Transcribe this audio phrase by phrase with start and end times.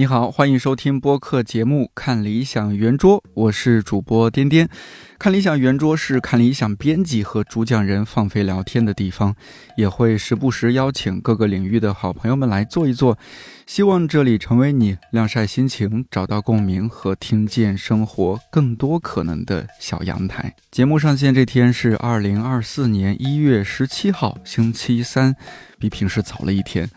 [0.00, 4.66] 你好，欢迎收听播客节目《看理想圆桌》，我是主播颠颠。
[5.18, 9.36] 看理想圆桌是看理想编辑和主讲人放飞聊天的地方，
[9.76, 13.18] 也会时不时邀请各个领域的好朋友们来坐一坐。
[13.66, 20.54] 希望这里成为你晾晒心情、找到共鸣和听见生活更多可能的小阳台。
[20.70, 25.36] 节目上线这天是二零二四年一月十七号，星期三，
[25.78, 26.88] 比平时早了一天。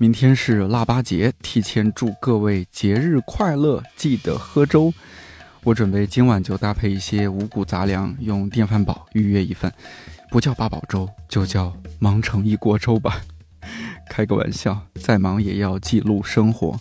[0.00, 4.90] 明天是腊八节，提前祝各位节日快乐，记得喝粥。
[5.62, 9.70] 我准备今晚就搭配一些五谷杂粮，用电饭煲预约一份，
[10.30, 13.20] 不叫八宝粥，就叫忙成一锅粥吧。
[14.08, 16.80] 开个玩笑，再忙也要记录生活。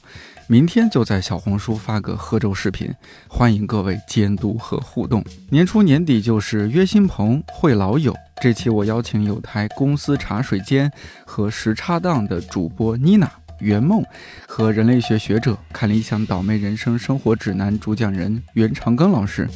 [0.52, 2.91] 明天就在小红书发个喝粥视频，
[3.27, 5.23] 欢迎各位监督和互动。
[5.52, 8.12] 年初年底就是约新朋会老友。
[8.41, 10.91] 这期我邀请有台公司茶水间
[11.23, 14.04] 和时差档的主播妮娜、圆梦
[14.48, 19.48] 和人类学学者看理想倒霉人生生活指南主讲人袁长庚老师，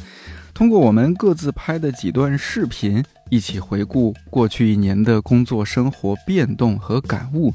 [0.54, 7.52] 通过我们各自拍的几段视频，一起回顾过去一年的工作生活变动和感悟，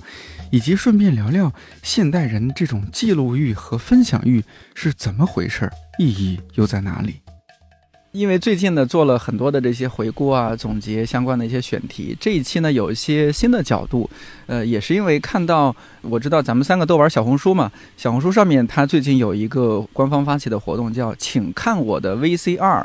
[0.52, 7.16] 以及顺便聊聊现代人这种记录欲和分享欲是怎么回事儿，意义又在哪里？
[8.12, 14.10] 因为最近呢做了很多的这些回顾啊、总结相关的一些选题，这一期呢有一些新的角度，
[14.48, 22.84] 呃，也是因为看到我知道咱们三个都玩小红书嘛，小红书上面它最近有一个官方发起的活动叫“请看我的 VCR”，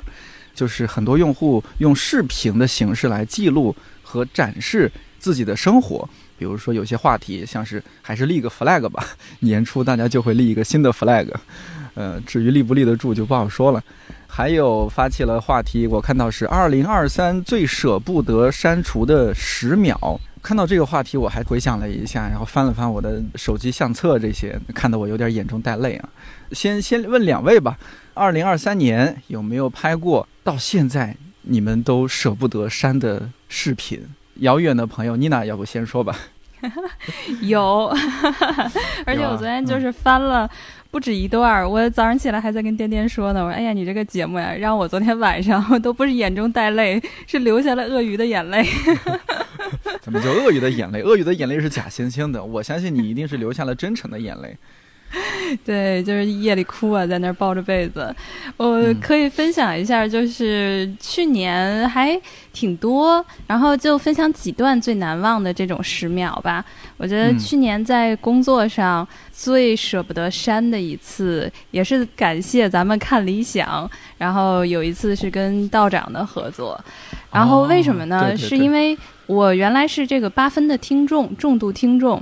[0.54, 6.06] 就是很多用户用视频的形式来记录和展示自己的生活，
[6.38, 9.04] 比如说有些话题像是还是立个 flag 吧，
[9.40, 11.28] 年初大家就会立一个新的 flag，
[11.94, 13.82] 呃，至于立不立得住就不好说了。
[14.26, 20.20] 还有发起了话题，我看到是二零二三最舍不得删除的十秒。
[20.42, 26.08] 看到这个话题，我还回想了一下，然后翻了翻我的手机相册，这些看得我有点眼中带泪啊。
[26.50, 27.78] 先先问两位吧，
[28.12, 34.02] 二零二三年有没有拍过到现在你们都舍不得删的视频？
[34.36, 36.16] 遥远的朋友妮娜，要不先说吧。
[37.42, 37.86] 有，
[39.04, 40.48] 而且我昨天就是翻了。
[40.90, 43.44] 不止一段儿，我早上起来还在跟颠颠说呢。
[43.44, 48.64] 我说：“哎呀，你这个节目呀，让我昨天晚上都不是眼中带泪，是流下了鳄鱼的眼泪。
[50.00, 51.02] ”怎么叫鳄鱼的眼泪？
[51.02, 54.56] 鳄鱼的眼泪是假惺惺的，我相信你一定是流下了真诚的眼泪。
[55.64, 58.14] 对，就是夜里哭啊，在那儿抱着被子。
[58.56, 62.20] 我可以分享一下，就是去年还
[62.52, 66.64] 挺多，然后就分享几段最难忘的这种十秒吧。
[66.96, 73.88] 我觉得去年在工作上最舍不得删的一次，也是感谢咱们看理想。
[74.18, 76.80] 然后有一次是跟道长的合作，
[77.30, 78.36] 然后为什么呢？
[78.36, 78.96] 是因为
[79.26, 82.20] 我原来是这个八分的听众，重度听众。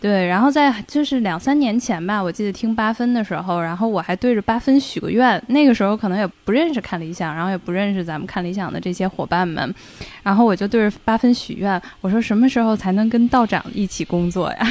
[0.00, 5.42] 对，然后在就是两三年前吧，我记得听八分的时候，然后我还对着八分许个愿。
[5.46, 9.74] 那个时候可能也不认识看理想，然后也不认识咱们看理想的这些伙伴们，
[10.22, 14.66] 然后我就对着八分许愿，我说什么时候才能跟道长一起工作呀？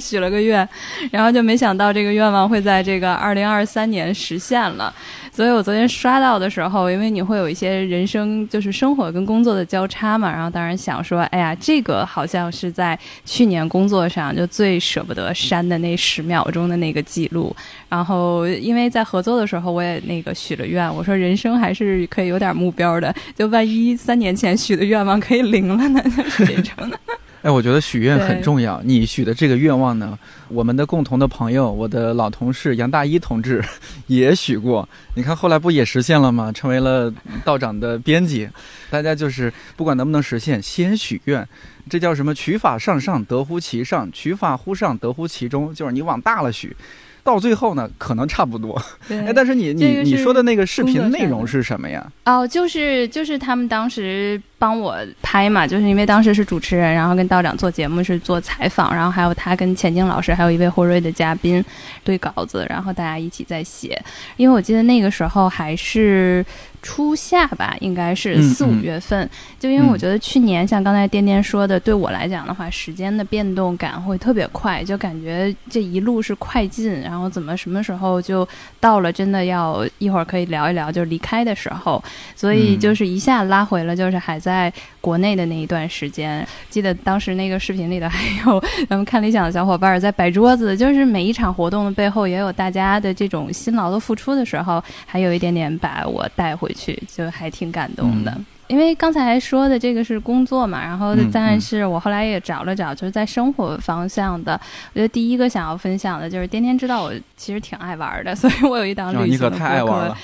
[0.00, 0.68] 许了个愿，
[1.12, 4.92] 然后就没想到这个愿望会在这个二零二三年实现了。
[5.32, 17.54] 所以我昨天刷到的时候，因为你会有一些人生就是生活跟工作的交叉嘛，然后当然想说，哎呀，这个好像是在去年工作上就最舍不得删的那十秒钟的那个记录。
[17.90, 26.98] 然后因为在合作的时候，我也那个许了愿，我说人生还是可以有点目标的，就万一三年前许的愿望可以灵了呢，就是这种的。
[27.42, 28.80] 哎，我觉得许愿很重要。
[28.82, 33.62] 你许的这个愿望呢，我们的共同的朋友，我的老同事杨大一同志
[34.08, 34.88] 也许过。
[35.14, 36.50] 你看后来不也实现了吗？
[36.50, 37.12] 成为了
[37.44, 38.48] 道长的编辑。
[38.90, 41.46] 大家就是不管能不能实现，先许愿。
[41.88, 42.34] 这叫什么？
[42.34, 45.74] 取法上上，得乎其上；取法乎上，得乎其中。
[45.74, 46.76] 就是你往大了许。
[47.22, 48.80] 到最后呢，可能差不多。
[49.10, 52.06] 哎，但是你你你说的那个视频内容是什么呀？
[52.24, 61.64] 哦，就是就是他们当时帮我拍嘛，就是因为当时是主持人，然后跟道长做节目是做采访，然后还有他跟钱晶老师，还有一位霍瑞的嘉宾
[62.02, 64.00] 对稿子，然后大家一起在写。
[64.36, 66.44] 因为我记得那个时候还是。
[66.82, 69.28] 初夏吧，应该是四五月份。
[69.58, 78.46] 就因为我觉得去年像刚才颠颠说的，对我来讲的话，时间的变动感会特别快，就感觉这一路是快进，然后怎么什么时候就
[78.78, 82.00] 到了真的要一会儿可以聊一聊就离开的时候，
[82.36, 86.46] 所以就是一下拉回了，就是还在国内的那一段时间。
[86.70, 96.72] 记得当时那个视频里的还有 咱们看理想的小伙伴在摆桌子，就是每一场活动的背后也有大家的这种辛劳的付出的时候，还有一点点把我带回。
[96.76, 98.38] 去就还挺感动的。
[98.68, 104.60] 因为刚才说的这个是工作嘛，然后但是我后来也找了找，就是在生活方向的。
[104.92, 109.50] 我觉得第一个想要分享的就是天天知道我其实挺爱玩的，所以我有一档旅行的
[109.84, 110.14] 博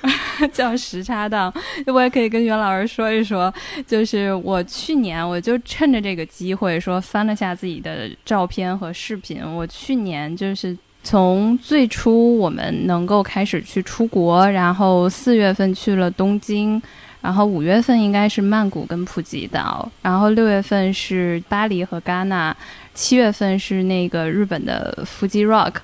[0.00, 1.52] 客， 叫时差档。
[1.86, 3.52] 我也可以跟袁老师说一说，
[3.86, 16.80] 就是我去年我就趁着这个机会说翻了下自己的照片和视频，我去年就是从最初我们能够开始去出国，然后四月份去了东京。
[17.22, 22.54] 然后五月份应该是曼谷跟普吉岛，然后六月份是巴黎和戛纳，
[22.94, 25.76] 七月份是那个日本的 Fuji Rock，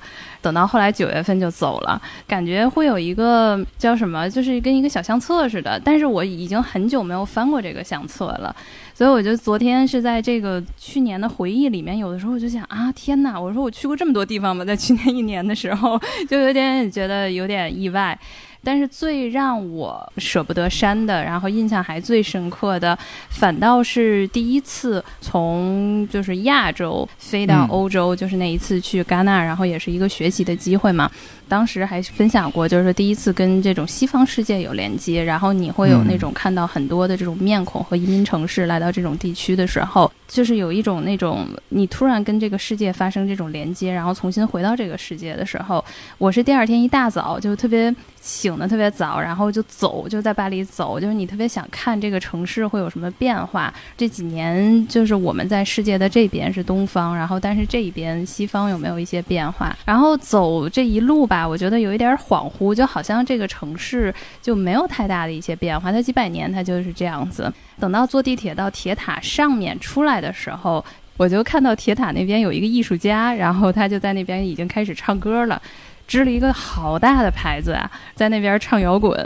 [0.43, 5.81] 等到后来九月份就走了，感觉会有一个叫什么，就是跟一个小相册似的。
[5.85, 8.55] 但是我已经很久没有翻过这个相册了，
[8.93, 13.41] 所以我就昨天是在这个去年的回忆里面，有的时候我就想啊，天哪！
[13.41, 14.65] 我说我去过这么多地方吗？
[14.65, 15.97] 在去年一年的时候，
[16.29, 18.19] 就有点觉得有点意外。
[18.63, 22.99] 但是最让我舍不得删的，然后印象还最深刻的，
[23.31, 31.11] 反倒是第一次从就是亚洲飞到欧洲，就是那一次去戛纳，然后也是一个学习的机会嘛。
[31.49, 45.83] 当时还分享过，就是说第一次跟这种西方世界有连接，然后你会有那种看到很多的这种面孔和移民城市来到这种地区的时候，就是有一种那种你突然跟这个世界发生这种连接，然后重新回到这个世界的时候，
[46.19, 53.73] 我是第二天一大早就特别醒的特别早，然后就走，就在巴黎走，就是你特别想看这个城市会有什么变化。
[53.97, 59.75] 这几年就是我们在世界的这边是东方，然后但是这一边西方有没有一些变化？
[59.87, 61.38] 然后走这一路吧。
[61.47, 67.53] 我觉得有一点恍惚，就好像这个城市就没有太大的一些变化，它几百年它就是这样子。
[67.79, 70.85] 等到坐地铁到铁塔上面出来的时候，
[71.17, 75.61] 我就看到铁塔那边有一个艺术家，然后他就在那边已经开始唱歌了，
[76.07, 79.17] 支了一个好大的牌子啊，在那边唱摇滚。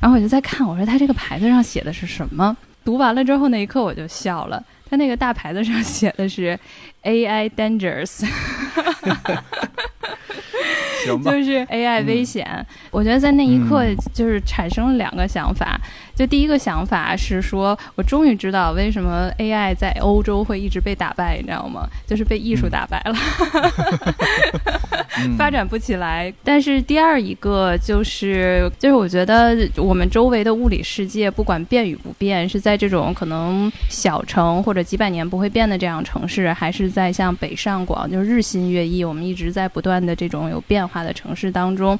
[0.00, 2.56] 然后我就在看，我说他这个牌子上写的是什么？
[2.84, 6.58] 读完了之后那一刻我就笑了，他那个大牌子上写的是
[7.02, 8.26] AI dangerous。
[11.06, 15.80] 就是 AI 危险，我觉得在那一刻就是产生了两个想法。
[16.14, 21.88] 就第一个想法是说，我终于知道为什么 AI 在欧洲会一直被打败，你知道吗？
[22.06, 23.14] 就是被艺术打败了，
[25.36, 26.32] 发展不起来。
[26.44, 41.98] 但是第二一个就是，就是我觉得我们周围的物理世界，不管变与不变，是在这种可能小城或者几百年不会变的这样城市，还是在像北上广，就是日新月异，我们一直在不断的这种有变化的城市当中。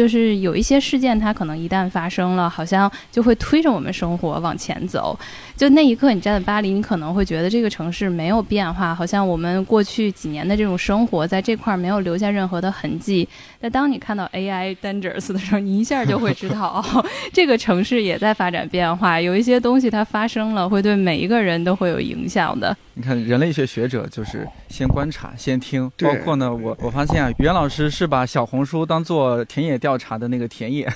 [0.00, 5.18] 就是有一些事件，它可能一旦发生了，好像就会推着我们生活往前走。
[5.54, 13.28] 就那一刻，你站在巴黎，你可能会觉得这个城市没有变化，好像我们过去几年的这种生活在这块没有留下任何的痕迹。
[13.60, 19.20] 但当你看到 AI dangerous 的时候，你一下就会知道，哦， 这个城市也在发展变化。
[19.20, 22.74] 有一些东西它发生了，会对每一个人都会有影响的。
[22.94, 30.92] 你看，人类学学者就是先观察、先听，包括呢，我我发现啊，袁老师是把小红书当做田野调查的那个田野，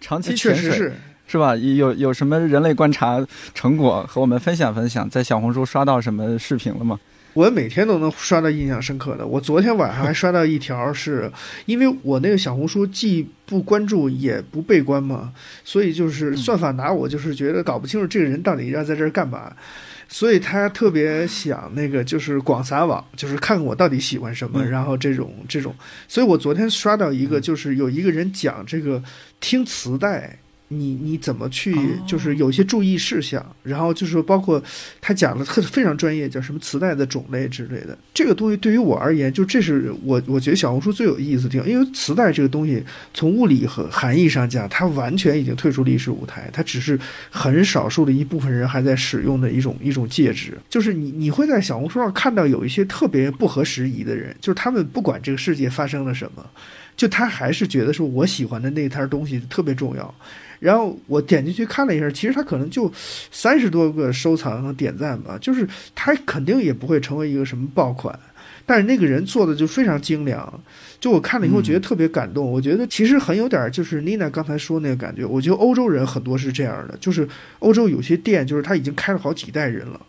[0.00, 0.92] 长期潜水。
[1.24, 1.56] 是吧？
[1.56, 3.24] 有有什么人类观察
[3.54, 5.08] 成果和我们分享分享？
[5.08, 7.00] 在小红书刷到什么视频了吗？
[7.32, 9.26] 我每天都能刷到印象深刻的。
[9.26, 11.32] 我昨天晚上还刷到一条，是
[11.64, 15.32] 因为我那个小红书既不关注也不被关嘛，
[15.64, 19.50] 所以就是算法拿我就是觉得搞不清楚这个人到底要在这儿干嘛，
[20.12, 25.74] 所以他特别想那个就是广撒网，就是看看我到底喜欢什么，然后这种这种。
[26.06, 29.02] 所以我昨天刷到一个，就是有一个人讲这个
[29.40, 30.38] 听磁带。
[30.78, 31.74] 你你怎么去？
[32.06, 34.62] 就是有一些注意事项，然后就是说，包括
[35.00, 37.96] 他讲的特非常专业，叫什么磁带的种类之类的。
[38.14, 46.98] 这个东西对于我而言，就这是我我觉得小红书最有意思的地方，因为磁带这个东西从物理和含义上讲，它完全已经退出历史舞台，它只是
[47.30, 50.56] 很少数的一部分人还在使用的一种一种介质。
[50.68, 56.44] 就是你你会在小红书上看到有一些特别不合时宜的人，就是他们不管这个世界发生了什么，
[56.96, 60.14] 就他还是觉得说我喜欢的那摊东西特别重要。
[60.62, 62.88] 然后我点进去看了一下，其实他可能就
[63.32, 68.16] 三十多个收藏和点赞吧，就是他肯定也不会成为一个什么爆款，
[68.64, 70.62] 但是那个人做的就非常精良，
[71.00, 72.48] 就我看了以后觉得特别感动。
[72.48, 77.28] 我觉得其实很有点就是妮娜刚才说那个感觉，我觉得欧洲人很多是这样的，就是
[77.58, 80.00] 欧洲有些店就是他已经开了好几代人了。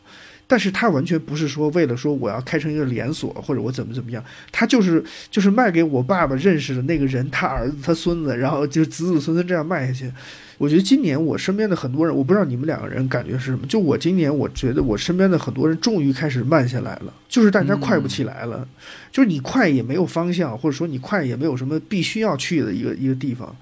[0.47, 10.11] 但是他完全不是说为了说我要开成一个连锁或者我怎么怎么样，他就是就是卖给我爸爸认识的那个人，他儿子他孙子，然后就子子孙孙这样卖下去。
[10.59, 13.65] 我觉得今年我身边的很多人，我不知道你们两个人感觉是什么。
[13.67, 18.65] 就我今年我觉得我身边的很多人终于开始慢下来了，就是大家快不起来了，
[19.11, 23.53] 就是你快也没有方向，或者说你快也没有什么必须要去的一个一个地方。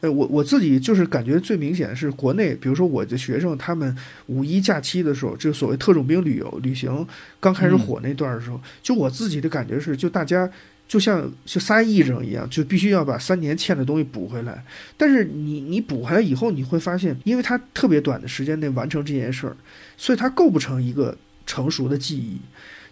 [0.00, 7.06] 呃，我我自己就是感觉最明显的是国内，比如说我的学生，他们五一假期的时候，就所谓特种兵旅游旅行
[7.40, 10.48] 刚开始火那段的时候，就我自己的感觉是，就大家
[10.86, 14.64] 就像就仨亿人一样，就必须要把三年欠的东西补回来。
[14.96, 19.56] 但是你你补回来以后，你会发现，因为它特别短的时间内完成这件事儿，
[19.96, 22.38] 所以它构不成一个成熟的记忆。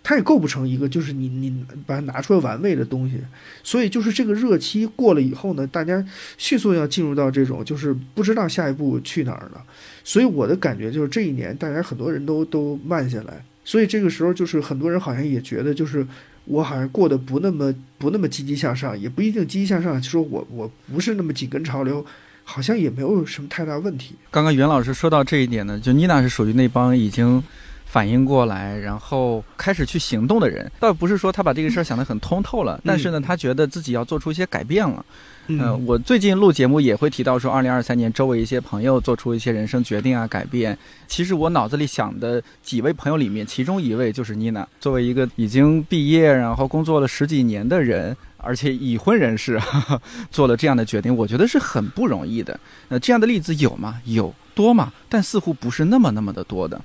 [0.09, 3.19] 它也构不成一个就是你你把它拿出来玩味的东西，
[3.65, 6.07] 所以就是这个热期过了以后呢，大家
[6.39, 9.61] 迅速要进入到这种就是不知道下一步去哪儿了，
[10.05, 16.07] 所以我的感觉就是这一年大家很多人都都慢下来，所以这个时候就是很多人好像也觉得就是
[16.45, 22.07] 我好像过得不那么不那么积极向上，也不一定积极向上，就说我我不是那么紧跟潮流，
[22.45, 24.15] 好像也没有什么太大问题。
[24.31, 27.43] 刚刚袁老师说到这一点呢，就妮娜是属于那帮已经。
[27.87, 35.05] 反应过来，然后开始去行动的人，倒不是说他把这个事儿想得很通透了，但是呢，他觉得自己要做出一些改变了。
[35.49, 40.77] 嗯，我最近录节目也会提到说，二零二三年周围一些朋友做出一些人生决定啊，改变。
[41.07, 49.61] 其实我脑子里想的几位朋友里面，其中一位就是妮娜，作为一个已经毕业然后工作了十几年的人，而且已婚人士，
[50.33, 52.59] 做了这样的决定，我觉得是很不容易的。
[52.89, 54.01] 那这样的例子有吗？
[54.05, 54.93] 有多吗？
[55.09, 56.81] 但似乎不是那么那么的多的。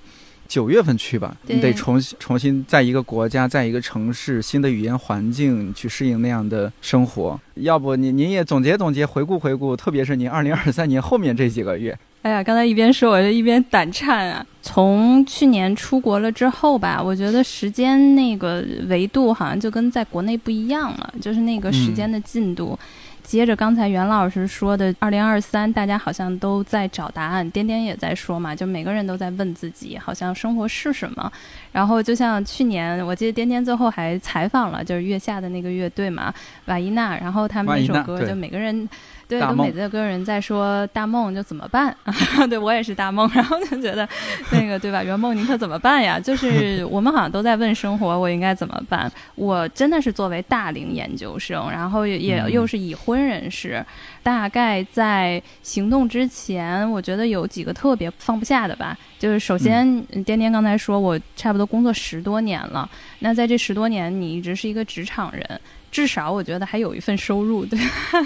[0.52, 7.40] 九月份去吧，你得重新重新在一个国家，在一个城市，新的语言环境去适应那样的生活。
[7.54, 11.98] 要不，您您也总结总结，回顾回顾，特别是您二零二三年后面这几个月。
[12.24, 14.46] 哎呀，刚才一边说，我就一边胆颤啊。
[14.62, 22.78] 从去年出国了之后吧，我觉得时间那个维度好像就跟在国内不一样了，就是那个时间的进度。
[23.24, 27.50] 接着刚才袁老师说的，二零二三，大家好像都在找答案。
[27.52, 31.32] 颠颠也在说嘛，就每个人都在问自己，好像生活是什么。
[31.72, 36.34] 然后就像去年，我记得颠颠最后还采访了，就是月下的那个乐队嘛，
[36.66, 37.18] 瓦伊娜。
[37.18, 38.88] 然后他们那首歌，就每个人。
[39.32, 41.96] 对，都每次跟人在说大梦就怎么办？
[42.50, 44.06] 对我也是大梦，然后就觉得
[44.52, 45.02] 那个对吧？
[45.02, 46.20] 圆梦你可怎么办呀？
[46.20, 49.10] 就是我们好像都在问生活，我应该怎么办？
[49.36, 53.82] 我真的是作为大龄研究生，然后也又是已婚人士，
[54.22, 58.98] 大概在行动之前，我觉得有几个特别放不下的吧。
[59.18, 65.62] 就是首先，颠颠刚才说我差不多工作十多年了，那在这十多年，你一直是一个职场人。
[65.92, 67.78] 至少我觉得还有一份收入，对。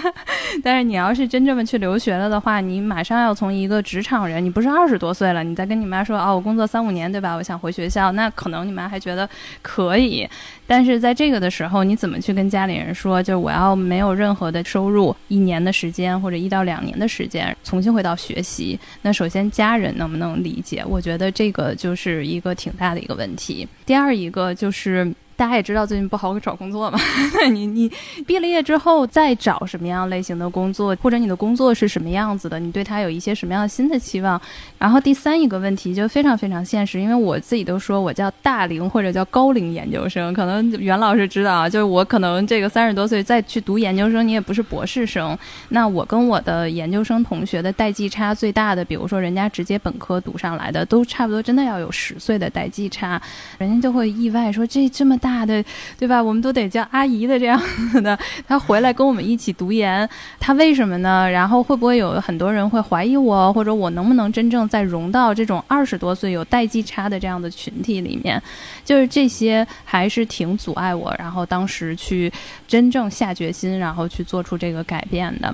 [0.62, 7.34] 但是你要是真这么去留学了的话，你马上要从一个职场人，你不是二十多岁了，你再跟你妈说，哦，我工作三五年，对吧？
[7.34, 9.28] 我想回学校，那可能你妈还觉得
[9.62, 10.26] 可以。
[10.66, 18.78] 但是在这个的时候，你怎么去跟家里人说，就是我要没有任何的收入，一年的时间或者一到两年的时间，重新回到学习？
[19.02, 20.84] 那首先家人能不能理解？
[20.86, 23.66] 我觉得这个就是一个挺大的一个问题。
[23.84, 25.12] 第二一个就是。
[25.36, 26.98] 大家也知道最近不好找工作嘛？
[27.52, 27.92] 你你
[28.26, 32.58] 毕了业之后再找什么样类型的工作，或者你的工作是什么样子的？
[32.58, 34.40] 你对他有一些什么样的新的期望？
[34.78, 45.36] 然后第三一个问题就非常非常现实，因为我自己都说我叫大龄或者叫高龄研究生，可能袁老师知道啊，就是我可能这个三十多岁再去读研究生，你也不是博士生。
[45.68, 53.20] 那我跟我的研究生同学的代际差最大的，比如说人家直接本科读上来的，都差不多真的要有十岁的代际差，
[53.58, 55.14] 人家就会意外说这这么。
[55.26, 55.64] 大的，
[55.98, 56.22] 对吧？
[56.22, 58.16] 我们都得叫阿姨的这样子的。
[58.46, 61.28] 他回来跟我们一起读研，他为什么呢？
[61.28, 68.40] 然后会不会有很多人会怀疑我，或者我能不能真正再融到这种二十多岁有代际差的这样的群体里面？
[68.84, 72.32] 就是这些还是挺阻碍我，然后当时去
[72.68, 75.52] 真正下决心，然后去做出这个改变的。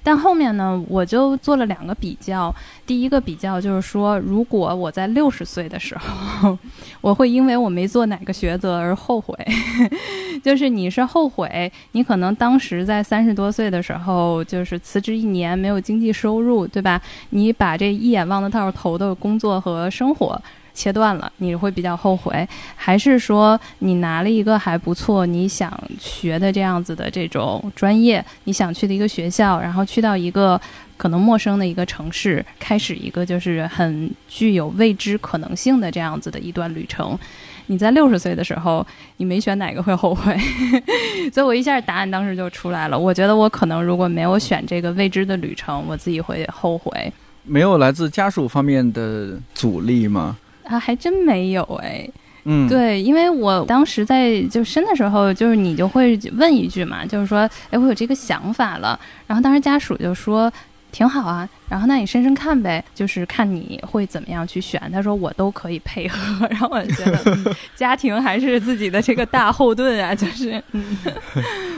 [0.00, 2.54] 但后面呢，我就做了两个比较。
[2.86, 6.56] 第一个比较就是说，如果我在六十岁的时候，
[7.00, 9.36] 我会因为我没做哪个抉择而后悔。
[10.44, 17.00] 就是你是后悔，你可能当时在三十多岁的时候，就是辞职一年没有经济收入，对吧？
[17.30, 20.40] 你把这一眼望得到头的工作和生活。
[20.74, 30.60] 切断了，你会比较后悔，还是说你拿了一个还不错、你想学的这样子的这种专业，你想去的一个学校，然后去到一个
[30.98, 37.18] 可能陌生的一个城市，开始一个就是很具有未知可能性的这样子的一段旅程？
[37.70, 38.86] 你在六十岁的时候，
[39.18, 40.36] 你没选哪个会后悔？
[41.32, 42.98] 所以我一下答案当时就出来了。
[42.98, 47.12] 我觉得我可能如果没有选这个未知的旅程，我自己会后悔。
[47.44, 50.36] 没有来自家属方面的阻力吗？
[50.64, 52.08] 啊，还真没有哎，
[52.44, 57.40] 嗯，对，因为我当时在就生的时候，就是你就会问一句嘛，就是说，
[57.70, 60.50] 哎，我有这个想法了，然后当时家属就说
[60.98, 64.82] 挺好啊，然后那你生生看呗，就是看你会怎么样去选。
[64.92, 70.60] 他说我都可以配合， 然后我觉得 家庭还是自己的这个大后盾啊， 就是，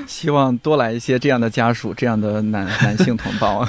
[0.06, 3.62] 希望多来一些这样的家属，这样的男男性同胞。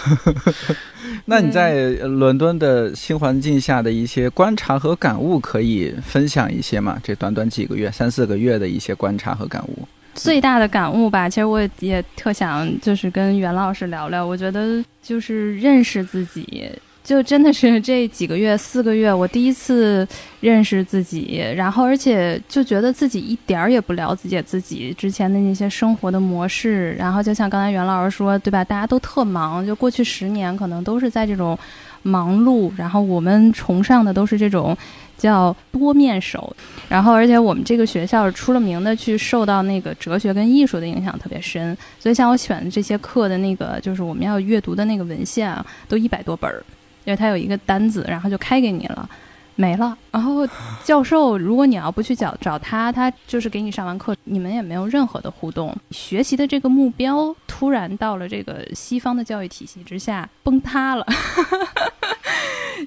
[1.26, 6.98] 那你在伦敦的新环境下的一些观察和感悟，可以分享一些吗？
[7.04, 9.86] 这短短几个月、三四个月的一些观察和感悟。
[10.14, 14.26] 最大的感悟吧，其实我也特想就是跟袁老师聊聊。
[14.26, 16.70] 我觉得就是认识自己。
[17.04, 20.08] 就真的是这几个月、四个月，我第一次
[20.40, 26.94] 认识自己，然后而且就觉得自己一点儿也不了解自己之前的那些生活的模式。
[26.94, 28.64] 然后就像刚才袁老师说，对吧？
[28.64, 31.58] 大家都特忙，就过去十年可能都是在这种
[32.04, 32.72] 忙碌。
[32.78, 34.78] 然后我们崇尚的都是这种
[35.22, 36.54] 叫多面手。
[36.90, 41.78] 然后而且我们这个学校是出了名的去受到那个哲学跟艺术的影响特别深。
[42.00, 46.64] 所以像我选的这些课的那个，就是我们要阅读的那个文献啊，都一百多本儿。
[47.04, 49.10] 因为他有一个单子，然后就开给你了，
[49.56, 49.98] 没了。
[50.12, 50.48] 然后
[50.84, 55.76] 教授，如果你要不去找找他，他就是给你上完课，你们也没有任何的互动。
[55.90, 61.04] 学习的这个目标突然到了这个西方的教育体系之下崩塌了，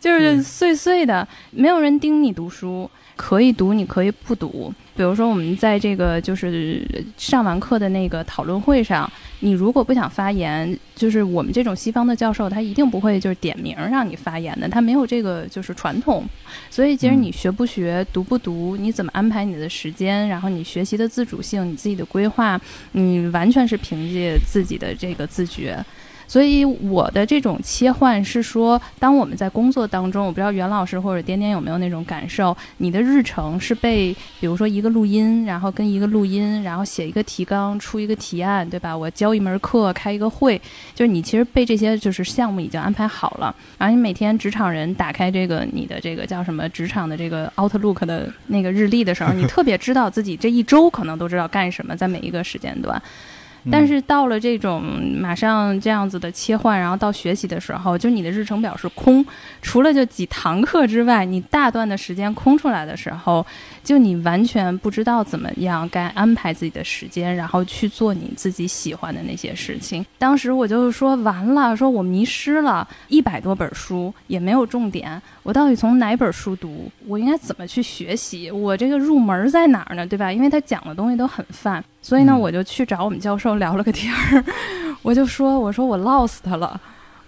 [0.05, 4.71] 就是碎碎的，没有人盯你读书，可以读你可以不读。
[4.95, 9.11] 比如说我们在这个就是上完课的那个讨论会上。
[9.41, 16.23] 你如果不想发言，就是我们这种西方的教授，他一定不会就是点名让你发言的，他没有这个就是传统。
[16.71, 22.61] 所以其实你学不学、读不读，你怎么安排你的时间，然后你学习的自主性、你自己的规划，
[22.93, 25.83] 你完全是凭借自己的这个自觉。
[26.27, 38.97] 所以我的这种切换是说，当我们在工作当中，我不知道袁老师或者点点有没有那种感受，你的日程是被，比如说一个录音，然后跟一个录音，然后写一个提纲，出一个提案，对吧？
[38.97, 40.61] 我教一门课，开一个会，
[40.95, 53.01] 就是你其实被这些就是项目已经安排好了，然后你每天职场人打开这个你的这个叫什么职场的这个 Outlook 的那个日历的时候，你特别知道自己这一周可能都知道干什么，在每一个时间段。
[53.71, 54.83] 但是到了这种
[55.19, 59.25] 马上这样子的切换，然后到学习的时候，就你的日程表是空，
[59.63, 63.45] 除了就几堂课之外，你大段的时间空出来的时候，
[63.85, 70.05] 就你完全不知道怎么样该安排自己的时间，然后去做你自己喜欢的那些事情。
[70.19, 76.91] 当时我就说完了，说我迷失了一百多本书，也没有重点，我到底从哪本书读？
[77.07, 78.51] 我应该怎么去学习？
[78.51, 80.07] 我这个入门在哪儿呢？
[80.07, 80.33] 对吧？
[80.33, 81.85] 因为他讲的东西都很泛。
[82.01, 84.45] 所以呢，我就去找我们教授聊了个天儿，
[85.03, 86.81] 我就说，我说我 lost 了，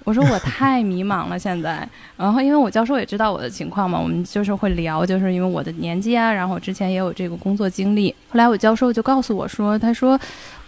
[0.06, 1.86] 我说我太迷茫了现在。
[2.16, 8.14] 然后因为我教授也知道我的情况嘛，我们就是会聊，就是因为我的年纪啊，然后我之前也有这个工作经历。
[8.28, 10.18] 后来我教授就告诉我说，他说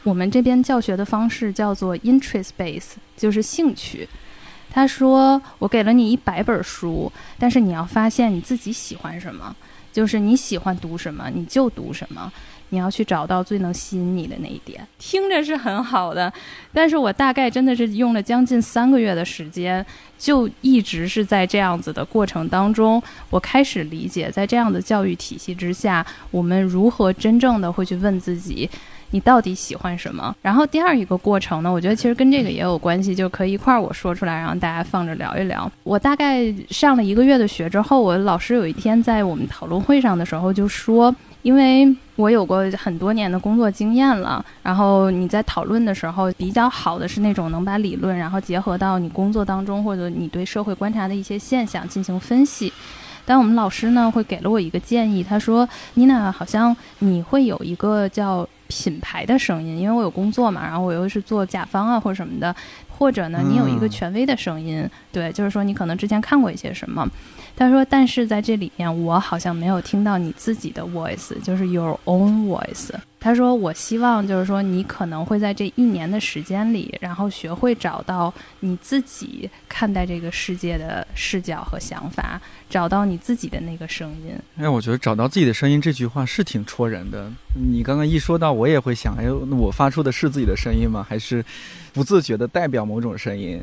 [0.02, 4.08] 我们这边教学的方式叫做 interest base，就是兴趣。
[4.70, 9.54] 他说我给了你一百本书，但是你要发现你自己喜欢什么，
[9.92, 12.32] 就是你喜欢读什么你就读什么。
[12.70, 16.32] 你要去找到最能吸引你的那一点，听着是很好的，
[16.72, 19.84] 但是我大概真的是用了将近三个月的时间，
[20.18, 28.68] 就一直是在这样子的过程当中，我开始理解，在这样的教育体系之下，我们如何真正的会去问自己，
[29.12, 30.36] 你到底喜欢什么？
[30.42, 35.70] 然后第二一个过程呢，我觉得其实跟这个也有关系，就可以一块儿我说出来，让大家放着聊一聊。
[35.84, 41.14] 我大概上了一个月的学之后，我老师有一天在我们讨论会上的时候就说。
[41.48, 52.70] 因为我有过很多年的工作经验了，然后你在讨论的时候，比较好的是那种能把理论然后结合到你工作当中，或者你对社会观察的一些现象进行分析。
[53.24, 62.54] 但我们老师呢，会给了我一个建议，他说：“妮娜，好像你会有一个叫品牌的声音，因为我有工作嘛，然后我又是做甲方啊或者什么的，
[62.90, 67.08] 或者呢，你有一个权威的声音，对，就是说你可能之前看过一些什么。”
[67.58, 82.40] 他说：“但是在这里面，我好像没有听到你自己的 voice，就是 your own voice。”他说：“我希望就是说，你可能会在这一年的时间里，然后学会找到你自己看待这个世界的视角和想法，
[82.70, 87.28] 找到你自己的那个声音。”哎，我觉得找到自己的声音这句话是挺戳人的。
[87.56, 91.04] 你刚刚一说到，我也会想：哎，我发出的是自己的声音吗？
[91.06, 91.44] 还是
[91.92, 93.60] 不自觉的代表某种声音？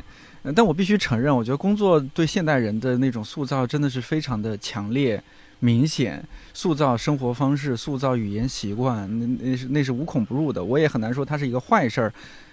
[0.54, 5.22] 但我必须承认，我觉得工作对现代人的那种塑造真的是非常的强烈、
[5.60, 6.22] 明显，
[6.54, 10.62] 塑造生活方式、塑造语言习惯，那那是那是无孔不入的。
[10.62, 12.12] 我也很难说它是一个坏事儿，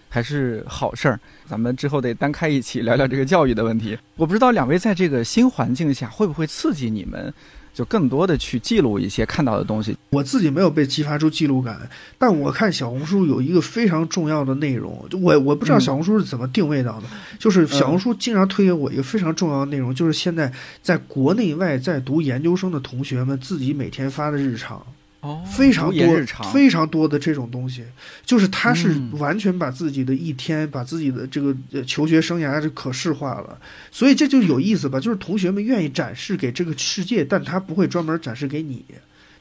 [0.10, 1.20] 还是好事儿。
[1.46, 3.98] 咱们之后得单开一期聊聊这个教育的问题。
[4.16, 7.34] 我不知道两位在这个新环境下会不会刺激你们。
[7.74, 9.98] 就更多的去记录一些看到的东西。
[10.12, 17.08] 我自己没有被激发出记录感，但我看小红书有一个非常重要的内容，就我我不知道小红书是怎么定位到的，
[17.40, 24.86] 就是小红书经常推给我一个非常重要的内容，就是现在在国内外在读研究生的同学们自己每天发的日常。
[25.24, 27.84] 哦，非常多非常多的这种东西，
[28.26, 33.58] 就是他是嗯完全把自己的一天，把自己的这个呃求学生涯是可视化了，
[33.90, 35.00] 所以这就有意思吧？
[35.00, 38.84] 就是同学们愿意展示给这个世界，但他不会专门展示给你，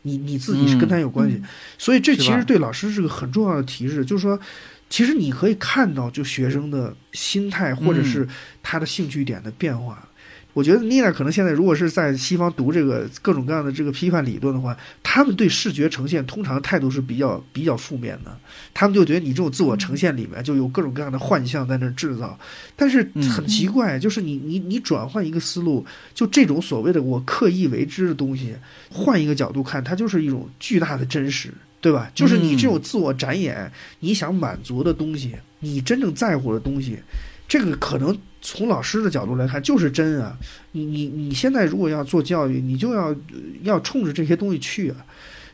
[0.03, 1.45] 你你自己是跟他有关系，嗯
[1.77, 4.38] 所以这其实对老师是个很重要的提示，就是说。
[4.92, 8.29] 其实你可以看到，就学生的心态或者是
[8.62, 10.07] 他的兴趣点的变化。
[10.52, 18.36] 我觉得妮娜可能现在如果是在西方读这个各种各样的这个批判理论的话，他们对视觉呈现通常态度是比较比较负面的，
[18.74, 22.38] 他们就觉得你这种自我呈现里面就有各种各样的幻象在那儿制造。
[22.76, 25.84] 但是很奇怪，就是你你你转换一个思路，
[26.14, 28.54] 就这种所谓的我刻意为之的东西，
[28.90, 31.52] 换一个角度看，它就是一种巨大的真实。
[31.82, 32.08] 对吧？
[32.14, 36.96] 就是你这种自我展演，你想满足的东西，你真正在乎的东西，
[37.52, 40.38] 这个可能从老师的角度来看就是真啊。
[40.70, 43.14] 你你你现在如果要做教育，你就要
[43.62, 44.96] 要冲着这些东西去啊。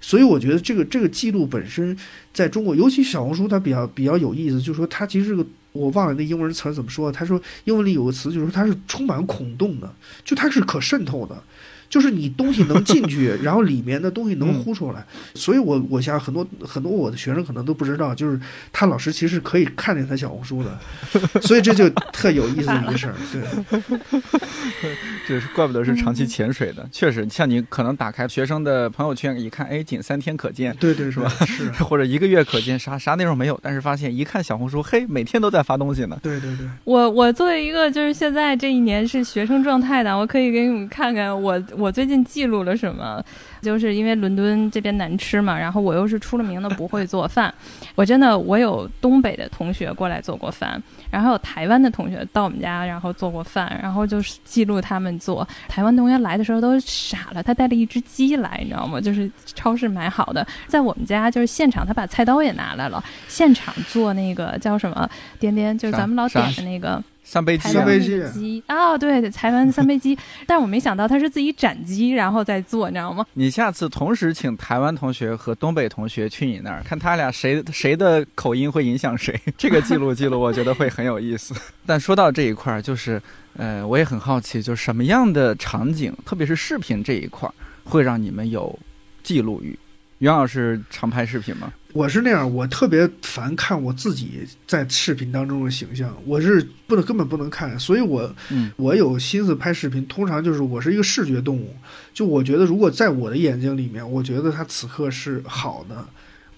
[0.00, 1.98] 所以我觉得这个这个记录本身
[2.32, 9.92] 在中国，尤其小红书，它比较比较有意思，就是说它其实这个我忘了那英文词怎么说，他说英文里有个词，就是说它是充满孔洞的，
[10.24, 11.42] 就它是可渗透的。
[11.88, 18.38] 就是你东西能进去， 然后里面的东西能呼出来，所以我我想很多很多我的学生可能都不知道，就是
[18.72, 20.78] 他老师其实可以看见他小红书的，
[21.40, 23.14] 所以这就特有意思的一个事儿。
[23.32, 23.80] 对，
[25.28, 31.28] 就是怪不得是长期潜水的，确实，像你可能打开学生的朋友圈一看，哎，仅三天可见，对对是吧？
[31.46, 36.18] 是，或者一个月可见，啥啥内容没有，但是发现一看小红书，嘿，每天都在发东西呢。
[36.22, 43.22] 对对对，我我作为一个就是现在这一年是学生状态的，我可以给你们看看我我最近记录了什么。
[43.60, 47.52] 就是因为伦敦这边难吃嘛，然后我又是出了名的不会做饭，
[47.96, 55.46] 我真的我有东北的同学过来做过饭，然后有台湾的同学到我们家然后做过饭，然后就是记录他们做。
[55.66, 59.00] 台湾同学来的时候都傻了，他带了一只鸡来，你知道吗？
[59.00, 65.10] 就是超市买好的，在我们家就是现场他把菜刀也拿来了，现场做那个叫什么
[65.40, 67.02] 颠颠，就是咱们老点的那个。
[67.30, 70.16] 三杯鸡、啊，三杯鸡啊哦，对，台湾三杯鸡，
[70.48, 73.22] 但是我没想到他是自己斩鸡然后再做，你知道吗？
[73.34, 81.54] 你下次同时请台湾同学和东北同学去你那儿，看他俩谁谁的口音会影响谁， 这个记录记录，我觉得会很有意思。
[81.84, 83.20] 但说到这一块儿，就是
[83.58, 87.52] 呃，我也很好奇，就是什么样的场景，特别是视频这一块儿，
[87.84, 88.76] 会让你们有
[89.22, 89.78] 记录欲？
[90.20, 91.70] 袁老师常拍视频吗？
[91.98, 101.74] 我是那样，我特别烦看我自己在视频当中的形象，我是不能根本不能看，所以我，嗯，我有心思拍视频，通常就是我是一个视觉动物，
[102.14, 106.06] 就我觉得如果在我的眼睛里面，我觉得它此刻是好的，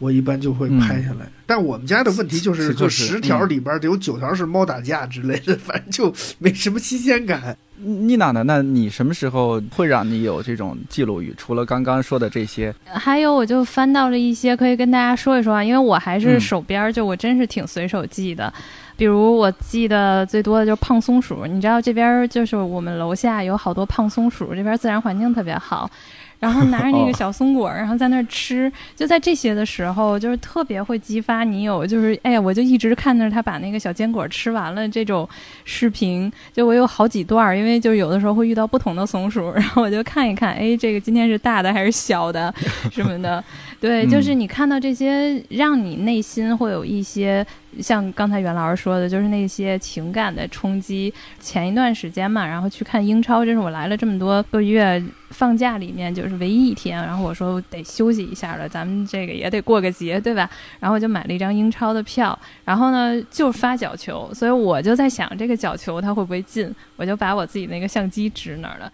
[0.01, 1.27] 我一般就会拍下来。
[1.27, 7.57] 嗯、但我们家的问题就是，就十条里边得有九条是猫打架之类的， 反正就没什么新鲜感。
[7.83, 8.43] 妮娜呢？
[8.43, 11.33] 那你什么时候会让你有这种记录语？
[11.39, 18.53] 除了刚刚说的这些，还有我就翻到了一些可以跟大家说一说啊，因为我还是手边儿，就我真是挺随手记的。
[18.99, 25.91] 比如我记得最多的就是胖松鼠，你知道这边就是我们楼下有好多胖松鼠，这边自然环境特别好。
[26.41, 35.29] 然后拿着那个小松果，然后在那儿吃，就在这些的时候，就是特别会激发你有，就是哎呀，我就一直看着他把那个小坚果吃完了这种
[35.65, 42.53] 视频，就我有好几段，因为就是有的时候会遇到不同的松鼠，然后我就看一看，哎，这个今天是大的还是小的
[42.91, 43.45] 什么的，
[43.81, 47.47] 对，就是你看到这些，让你内心会有一些。
[47.81, 51.13] 像刚才袁老师说的，就是那些情感的冲击。
[51.39, 57.01] 前一段时间嘛，然后去看英超，这是我来了这么多个月放假里面就是唯一一天。
[57.01, 60.51] 然后我说得休息一下了，咱们这个也得过个节，对吧？
[60.81, 62.37] 然后我就买了一张英超的票。
[62.65, 66.75] 然后呢，就发角球，所以我就在想，这个角球它会不会进？
[66.97, 68.93] 我就把我自己那个相机指那儿了。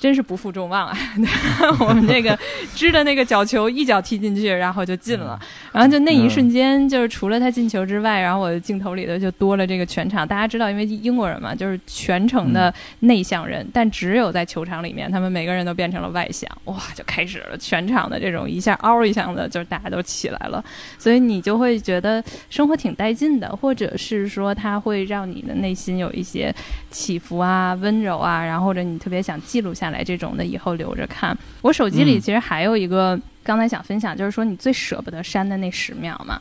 [0.00, 0.96] 真是不负众望啊！
[1.78, 2.36] 我们这个
[2.74, 5.38] 支的那个角球一脚踢进去，然后就进了。
[5.72, 10.26] 然后就那一瞬间，就是除了他进球之外，然后我的镜头里头就多了这个全场。
[10.26, 16.50] 大家知道，因为英国人嘛，就是全程的内向人，但只有在球场里面，他们每个人都变成了外向。
[16.64, 20.64] 哇，就开始了全场的这种一下嗷一下的，就是大家都起来了。
[20.98, 26.54] 所以你就会觉得生活挺带劲的，或者是说它会让你的内心有一些
[26.90, 31.36] 起伏啊、温柔啊，然后或者你特别想记录下来这种的，以后留着看。
[31.62, 36.40] 我手机里其实还有一个，刚才想分享，就是说你最舍不得删的那十秒嘛。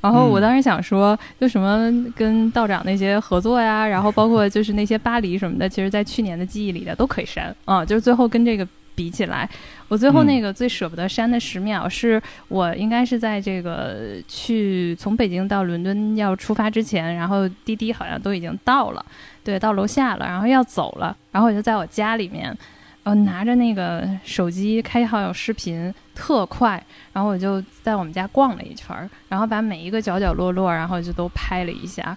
[0.00, 7.82] 然后我当时想说，就什么跟道长那些合作呀，然后包括就是那些巴黎什么的，其实在去年的记忆里的都可以删啊。
[7.82, 9.48] 就是最后跟这个比起来，
[9.88, 19.02] 我最后那个最舍不得删的十秒，是我应该是在这个去从北京到伦敦要出发之前，然后滴滴好像都已经到了，
[19.44, 22.56] 对，到楼下了，然后要走了，然后我就在我家里面。
[23.04, 32.16] 呃，拿着那个手机开好友视频，特快，然后我就在我们家逛了一圈儿，然后把每一个角角落落，然后就都拍了一下。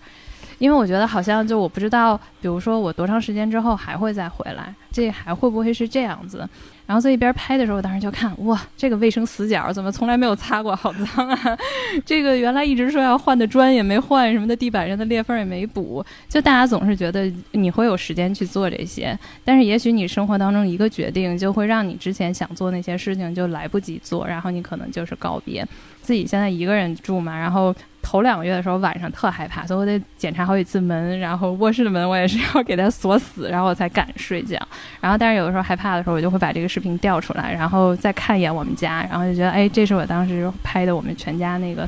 [0.59, 6.47] 因为我觉得好像就我不知道，比如说我多长时间之后还会再回来，这还会不会是这样子？
[6.85, 11.57] 然后在一边拍的时候，我当时就看，哇，这个卫生死角怎么从来没有擦过，好脏啊！
[12.05, 25.67] 这个原来一直说要换的砖也没换，什么的地板上的裂缝也没补，就大家总是觉得你会有时间去做这些，但是也许你生活当中一个决定就会让你之前想做那些事情就来不及做，然后你可能就是告别。
[26.01, 27.75] 自己现在一个人住嘛，然后。
[28.09, 34.57] 头两个月的时候，晚上特害怕，所以我得检查好几次门，然后卧室的门我也是要给它锁死，然后我才敢睡觉。
[35.01, 41.85] 然后，但是有的时候害怕的时候，我就会把这个视频调出来，然后再看一眼我们家，然后就觉得，哎，这是我当时拍的我们全家那个。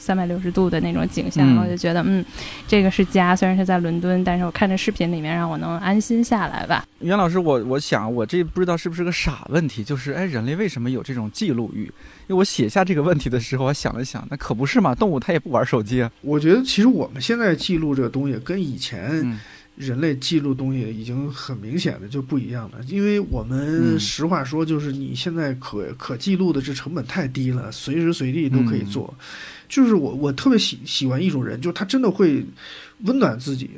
[0.00, 2.24] 三百六十度的那种景象，我就觉得，嗯，
[2.66, 6.84] 这个是家，虽然是在伦敦，但是我看着视频里面，让我能安心下来吧。
[7.00, 11.82] 袁老师，我我想，我这不知道是不是个傻问题，就是，哎，人类为什么有这种记录欲？
[11.82, 16.10] 因为我写下这个问题的时候，我想了想，那可不是嘛，动物它也不玩手机啊。
[16.22, 19.38] 我觉得，其实我们现在记录这个东西，跟以前
[19.76, 22.78] 人类记录东西已经很明显的就不一样了。
[22.86, 29.12] 因为我们实话说，就是你现在可可记录的这成本太低了，随时随地都可以做。
[29.70, 32.44] 就是我，我特别喜喜欢一种人，就是他真的会
[33.04, 33.70] 温暖自己，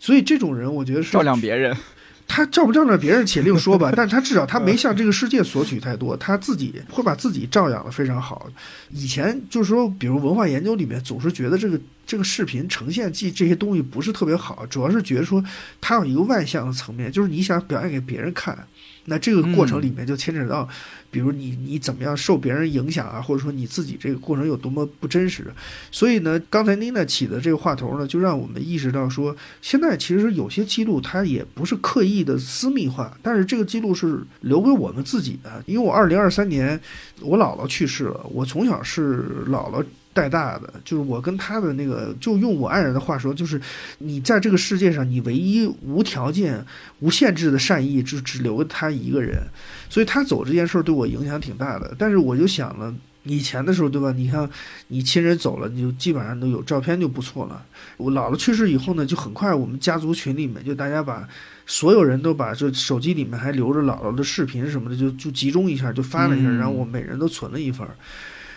[0.00, 1.76] 所以这种人我觉得是照亮别人。
[2.28, 8.48] 他照不照亮别人且另说吧， 但是他至少他没向这个世界索取太多，他自己会把自己照养的非常好。
[8.90, 15.44] 以前就是说，比如文化研究里面总是觉得这个这个视频呈现记这些东西不是特别好，主要是觉得说
[15.80, 18.56] 它有一个外向的层面，就是你想表现给别人看。
[19.06, 20.68] 那这个过程里面就牵扯到，
[21.10, 25.52] 比如你你怎么样受别人影响啊，或者说你自己这个过程有多么不真实。
[25.90, 35.62] 所以呢，刚才妮娜起的这个话头呢，就让我们意识到说，现在其实有些记录它也不是刻意的私密化，但是这个记录是留给我们自己的。
[35.66, 36.80] 因为我二零二三年
[37.20, 39.84] 我姥姥去世了，我从小是姥姥。
[40.14, 43.60] 带大的就是我跟他的那个，就用我爱人的话说，就是
[43.98, 46.64] 你在这个世界上，你唯一无条件、
[47.00, 49.42] 无限制的善意，就只留他一个人。
[49.88, 51.94] 所以他走这件事儿对我影响挺大的。
[51.98, 52.94] 但是我就想了，
[53.24, 54.12] 以前的时候，对吧？
[54.12, 54.48] 你看
[54.88, 57.64] 你亲人走了，你就基本上都有照片就不错了。
[57.96, 61.26] 我姥姥去世以后呢，就很快我们家族群里面就大家把
[61.66, 67.86] 所有人都把这手机里面还留着姥姥的视频什么的，就就集中一下就发了一下，然后我每人都存了一份。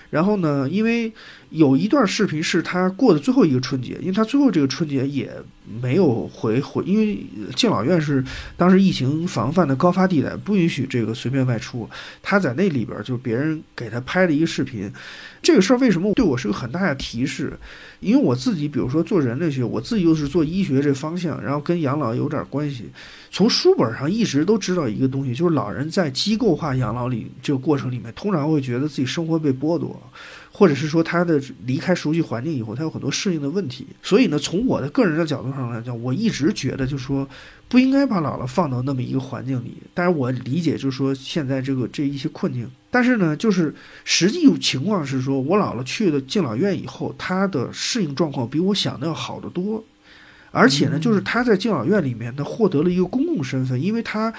[0.10, 1.12] 然后呢，因为
[1.50, 5.32] 有一段视频是他过的最后一个春节，因为他最后这个春节也
[5.82, 8.24] 没有回回，因为敬老院是
[8.56, 11.90] 当时疫情防范的高发地带，不允许这个随便外出。
[12.22, 14.92] 他在那里边，就别人给他拍了一个视频。
[15.42, 17.54] 这个事儿为什么对我是个很大的提示？
[18.00, 22.86] 因为我自己，比如说做人类学，我自己又是做医学这方向，然后跟养老有点关系。
[23.36, 30.02] 从书本上一直都知道一个东西，就是老人在机构化养老里这个过程里面，通常会觉得自己生活被剥夺，
[30.54, 33.86] 或者是说他的离开熟悉环境以后，他有很多适应的问题。
[34.02, 37.28] 所以呢，从我的个人的角度上来讲，我一直觉得就是说。
[37.68, 49.84] 不应该把姥姥放到那么一个环境里，但是我理解就是说现在这个这一些困境，但是呢，就是实际情况是说，我姥姥去了敬老院以后，她的适应状况比我想的要好得多，
[50.56, 54.34] 而且呢，就是他在敬老院里面，他获得了一个公共身份，因为他。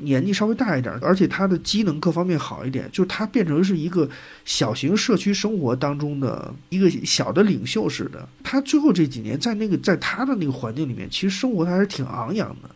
[0.00, 4.08] 年纪稍微大一点，而且他的机能各方面好一点，就是他变成是一个
[4.44, 8.28] 小型社区生活当中的一个小的领袖似的。
[8.44, 12.70] 他最后这几年在那个在他的那个环境里面，其实生活的还是挺昂扬的。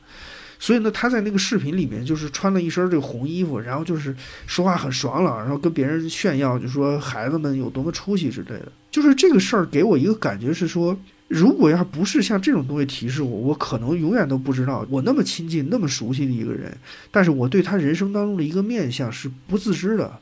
[0.59, 4.13] 所以呢，他在那个视频里面就是穿了一身这个红衣服，然后就是
[4.49, 8.73] 说话很爽朗，然后跟别人炫耀，就说孩子们有多么出息之类的。
[8.91, 10.99] 就是这个事儿给我一个感觉是说。
[11.33, 16.71] 如果要不是像这种东西提示我，我可能永远都不知道我那么亲近、那么熟悉的一个人，
[17.11, 20.13] 但是我对他人生当中的一个面相是不自知的，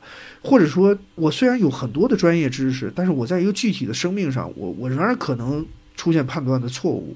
[0.41, 5.65] 或者说，我虽然有很多的专业知识，但是我在一个具体的生命上，我我仍然可能
[5.97, 7.13] 出现判断的错误。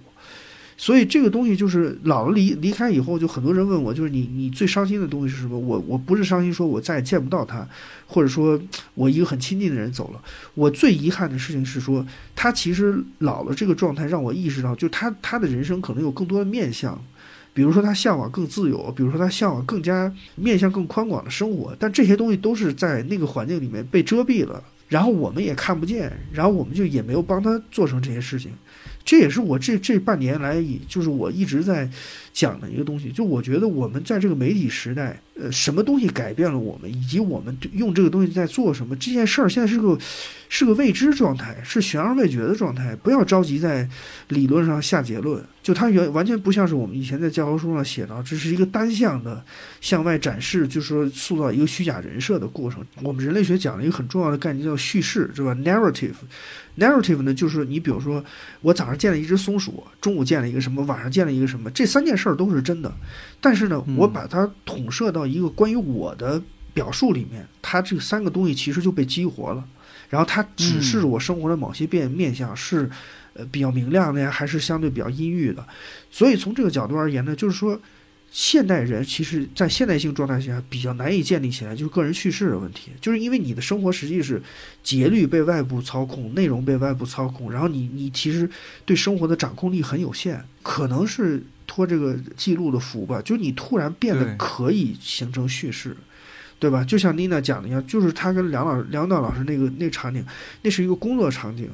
[0.77, 5.57] 所以这个东西就是老了离离开以后，就很多人问我，就是你你最伤心的东西是什么？
[5.57, 7.65] 我我不是伤心说我再也见不到他，
[8.05, 8.59] 或者说
[8.93, 10.21] 我一个很亲近的人走了。
[10.53, 17.01] 我最遗憾的事情是说，他其实老了这个状态让我意识到，就他他的人生可能有更多的面相，
[17.53, 28.51] 比如说他向往更自由，比如说他向往更加面向更宽广的生活，但这些东西都是在那个环境里面被遮蔽了，然后我们也看不见，然后我们就也没有帮他做成这些事情。
[29.05, 31.87] 这也是我这这半年来，就是我一直在
[32.35, 33.09] 讲的一个东西。
[33.11, 39.97] 就我觉得我们在这个媒体时代，呃，什么东西改变了我们，以及我们用这个东西在做什么，这件事儿现在是个
[40.49, 42.95] 是个未知状态，是悬而未决的状态。
[42.97, 43.89] 不要着急在
[44.27, 45.41] 理论上下结论。
[45.63, 49.43] 就它原完全不像是我们以前在教科书上写到，这是一个单向的
[49.81, 52.85] 向外展示，就是说塑造一个虚假人设的过程。
[53.01, 56.13] 我们人类学讲了一个很重要的概念叫叙事，是吧？narrative。
[56.77, 58.23] narrative 呢，就是你比如说，
[58.61, 62.93] 我早上见了一只松鼠，中午见了一个什么，晚上见了一个什么，这三件事儿都是真的。
[63.39, 66.41] 但是呢，我把它统摄到一个关于我的
[66.73, 69.63] 表述里面，它这三个东西其实就被激活了。
[70.09, 72.89] 然后它只是我生活的某些变面相是，
[73.33, 75.65] 呃，比较明亮的呀，还是相对比较阴郁的。
[76.11, 77.79] 所以从这个角度而言呢，就是说。
[78.31, 84.41] 现代人其实，在现代性状态下比较难以建立起来，就是个人叙事的问题，就是因为你的生活实际是
[84.83, 88.49] 节律被外部操控，内容被外部操控，然后你你其实
[88.83, 95.95] 对生活的掌控力很有限，可能是托这个记录的福吧，就是你突然变得可以形成叙事，
[96.59, 96.83] 对吧？
[96.83, 100.25] 就像妮娜讲的一样，就是他跟梁老梁导老师那个那场景，
[100.61, 101.69] 那是一个工作场景，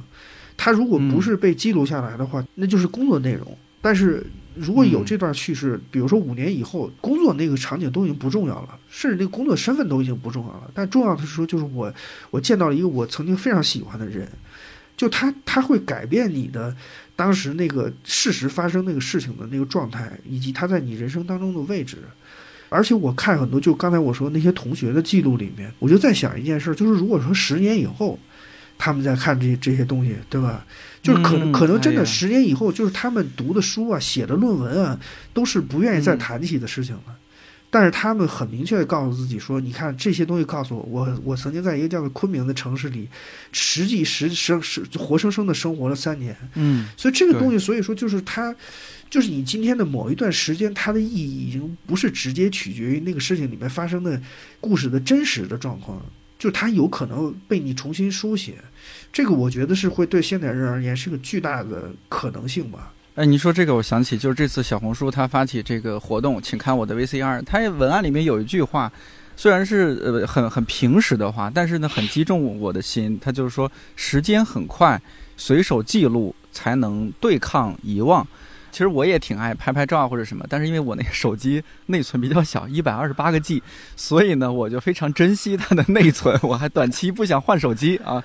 [0.56, 4.26] 他如果不是被记录下来的话，那就是工作内容，但是。
[4.54, 10.70] 如果有这段叙事，比如说五年以后工作那个场景都已经不重要了，甚至那个工作身份都已经不重要了。
[10.74, 11.92] 但重要的是说，就是我
[12.32, 14.28] 我见到了一个我曾经非常喜欢的人，
[14.98, 16.76] 就他他会改变你的
[17.22, 21.98] 当时那个事实发生那个事情的那个状态，以及他在你人生当中的位置。
[22.70, 28.18] 而且我看很多，就刚才我说那些同学的记录里面，我就在想一件事，就是如果说十年以后。
[28.84, 30.66] 他们在看这这些东西，对吧？
[31.04, 35.00] 就是可能可能真的十年以后，就是他们读的书啊、写的论文啊，
[35.36, 37.16] 都是不愿意再谈起的事情了。
[37.74, 43.08] 但是他们很明确的告诉自己说：“你看这些东西告诉我，我我曾经在一个叫做昆明的城市里，
[43.54, 48.54] 实际实生是活生生的生活了三年。”嗯，所以这个东西，所以说就是它，
[49.10, 54.22] 就是你今天的某一段时间，它的意义已经不是直接取决于那个事情里面发生的
[54.60, 56.06] 故事的真实的状况。
[56.38, 58.56] 就它有可能被你重新书写，
[59.14, 62.92] 这个我觉得是会对现代人而言是个巨大的可能性吧。
[63.22, 67.44] 哎，你说这个，我想起就是这次小红书它发起这个活动，请看我的 VCR。
[67.46, 68.92] 它文案里面有一句话，
[69.36, 73.20] 虽然是呃很很平实的话，但是呢很击中我的心。
[73.22, 75.00] 它就是说，时间很快，
[75.38, 78.28] 随手记录才能对抗遗忘。
[78.72, 83.62] 其实我也挺爱拍拍照或者什么，但是因为我那个手机内存比较小，一百二十八个 G，
[83.96, 86.40] 所以呢，我就非常珍惜它的内存。
[86.42, 88.24] 我还短期不想换手机啊，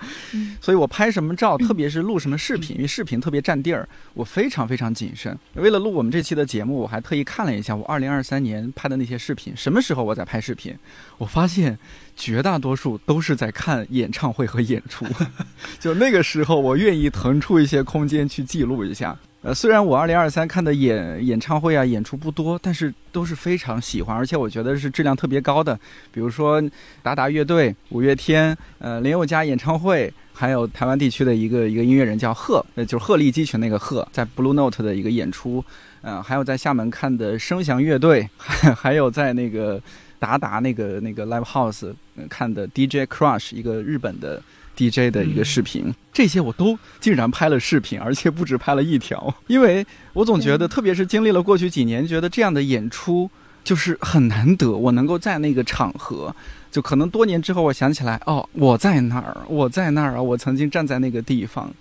[0.61, 5.37] 所以我拍什么照，特别是录什么视频，因为视频特别占地儿，我非常非常谨慎。
[5.55, 10.77] 为了录我们这期的节目，我还特意看了一下我二零二三年拍的那些视频，什么时候我在拍视频？
[11.19, 11.79] 我发现
[12.15, 15.05] 绝大多数都是在看演唱会和演出，
[15.81, 19.17] 就那个时候我愿意腾出一些空间去记录一下。
[19.47, 25.79] 呃，虽然我二零二三看的演演唱会啊演出不多，但是都是非常喜欢，而且我觉得是质量特别高的。
[26.11, 26.61] 比如说
[27.01, 35.65] 达达乐队、五月天、呃林宥嘉演唱会，还有台湾地区的一个一个音乐人叫贺，呃就是鹤立鸡群那个贺，在 Blue Note 的一个演出，
[36.03, 38.29] 嗯，还有在厦门看的声翔乐队，
[38.75, 39.81] 还有在那个
[40.19, 41.95] 达达那个那个 Live House
[42.29, 44.43] 看的 DJ Crush 一个日本的。
[44.77, 49.35] DJ 的一个视频，这些我都竟然拍了视频，而且不止拍了一条。
[49.47, 53.31] 因为我总觉得，特别是经历了过去几年，觉得这样的演出
[53.65, 54.71] 就是很难得。
[54.71, 56.35] 我能够在那个场合，
[56.71, 61.73] 就可能多年之后，我想起来，哦，我在那儿，我在那儿啊，我曾经站在那个地方。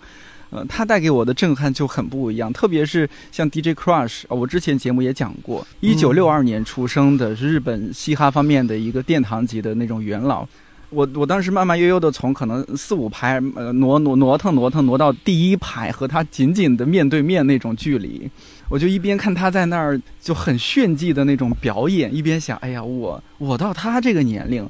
[0.51, 2.53] 呃，他带给我的震撼就很不一样。
[2.53, 10.47] 特别是像 DJ Crush，我之前节目也讲过，一九六二年出生的日本嘻哈方面的一个殿堂级的那种元老。
[10.89, 18.29] 我我当时慢慢悠悠的从可能四五排呃挪挪挪腾挪腾挪到第一排和他紧紧的面对面那种距离，
[18.69, 24.69] 我就一边看他在那儿就很炫技的那种表演，一边想，哎呀，我我到他这个年龄，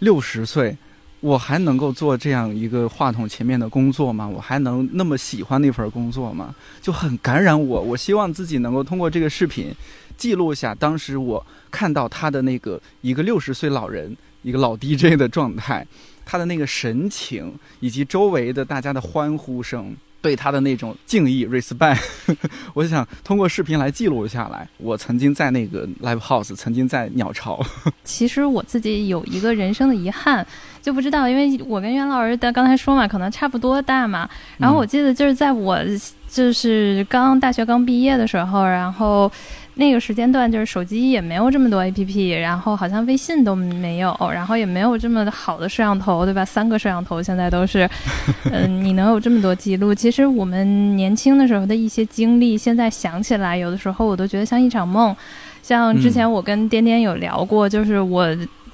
[0.00, 0.76] 六十岁，
[1.20, 4.28] 我还能够做这样一个话筒前面的工作吗？
[4.28, 6.54] 我还能那么喜欢那份工作吗？
[6.82, 7.80] 就很感染我。
[7.80, 9.72] 我希望自己能够通过这个视频
[10.16, 14.14] 记录下当时我看到他的那个一个六十岁老人。
[14.44, 15.84] 一个老 DJ 的状态，
[16.24, 21.98] 他的那个神情，以及周围的大家的欢呼声，对他的那种敬意 respect，
[22.74, 24.68] 我想通过视频来记录下来。
[24.78, 27.60] 我曾经在那个 live house，曾经在鸟巢。
[28.04, 30.46] 其实我自己有一个人生的遗憾，
[30.80, 34.28] 就不知道，因为我跟袁老师的刚才说嘛，可能差不多大嘛。
[34.58, 35.78] 然后我记得就是在我
[36.28, 39.30] 就是刚大学刚毕业的时候，然后。
[39.76, 46.44] 那个时间段就是手机也没有这么多 A P P，然后好像微信都没有，然后也没有这么好的摄像头，对吧？
[46.44, 47.90] 三个摄像头现在都是，
[48.52, 49.92] 嗯， 你能有这么多记录？
[49.92, 55.14] 其实我们年轻的时候的一些经历，现在想起来，有的时候我都觉得像一场梦。
[55.60, 58.28] 像之前我跟颠颠有聊过，就是我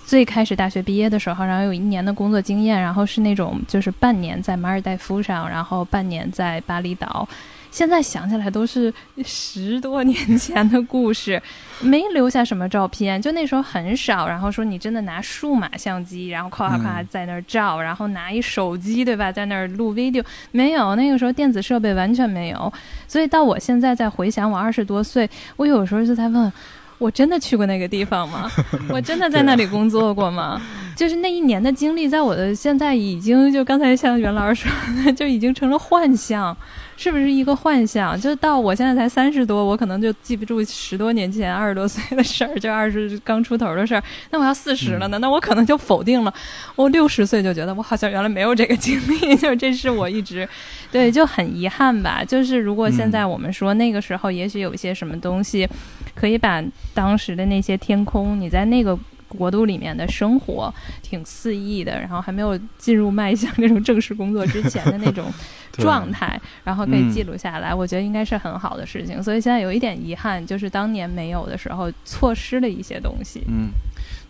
[0.04, 7.26] 最开始大学毕业的时候，然后有一年的工作经验，然后是那种就是半年在马尔代夫上，然后半年在巴厘岛。
[7.70, 8.92] 现在想起来都是
[9.24, 11.40] 十多年前的故事，
[11.80, 14.26] 没留下什么照片，就那时候很少。
[14.26, 22.72] 然后说你真的拿数码相机，然后夸夸在那儿照，然后拿一手机，对吧，在那儿录 video，没有那个时候电子设备完全没有。
[23.06, 26.52] 所以到我现在再回想我二十多岁，我有时候就在问，
[26.98, 28.50] 我真的去过那个地方吗？
[28.90, 30.60] 我真的在那里工作过吗？
[30.96, 36.54] 就是那一年的经历，在我的现在已经就刚才像袁老师说的，就已经成了幻象。
[37.00, 38.20] 是不是一个幻想？
[38.20, 44.02] 就到我现在才三十多，我可能就记不住十多年前二十多岁的事儿，就二十刚出头的事儿。
[44.28, 45.18] 那我要四十了呢？
[45.18, 46.34] 那我可能就否定了。
[46.76, 50.46] 我六十岁就觉得我好像原来没有这个经历， 就这是我一直
[50.92, 52.22] 对就很遗憾吧。
[52.22, 55.66] 就是如果现在我们说那个时候，也许有一些什么东西，
[56.14, 58.98] 可以把当时的那些天空，你在那个。
[59.30, 60.72] 国度里面的生活
[61.02, 65.32] 挺肆意的，然后还没有进入迈向那种正式工作之前的那种
[65.72, 69.22] 状态，然后可以记录下来，我觉得应该是很好的事情。
[69.22, 73.42] 所以现在有一点遗憾，就是当年没有的时候，错失了一些东西。
[73.48, 73.70] 嗯。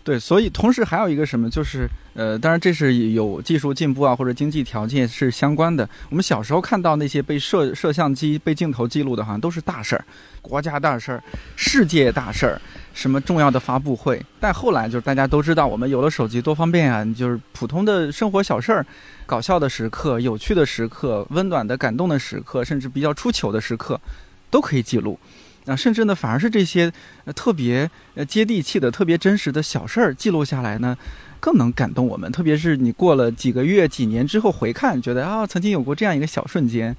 [0.03, 5.87] 对，所以同时还有一个什么，就是呃，当然这是有技术进步啊，或者经济条件是相关的。
[6.09, 10.03] 我们小时候看到那些被摄摄像机、被镜头记录的，好像都是大事儿，
[10.41, 11.23] 国家大事儿、
[11.55, 12.59] 世界大事儿，
[12.95, 14.19] 什么重要的发布会。
[14.39, 18.83] 但后来就是大家都知道，我们有了手机多方便啊，就是普通的生活小事儿、
[19.27, 24.01] 搞笑的时刻、有趣的时刻、温暖的、感动的时刻，甚至比较出糗的时刻，
[24.49, 25.19] 都可以记录。
[25.65, 26.91] 啊，甚至呢，反而是这些
[27.25, 30.97] 呃特别呃接地气的、特别真实的小事儿记录下来呢，
[31.39, 32.31] 更能感动我们。
[32.31, 36.95] 特别是你过了几个月、几年之后回看，觉得啊，曾经有过这样一个小瞬间。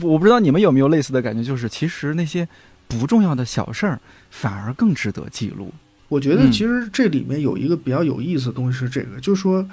[0.00, 2.46] 我不知道你们有没有类似的感觉，就是其实那些
[2.86, 3.98] 不重要的小事儿
[4.30, 5.72] 反而更值得记录。
[6.08, 9.68] 我觉得其实这里面有一个比较有意思的东西是这个，就是说，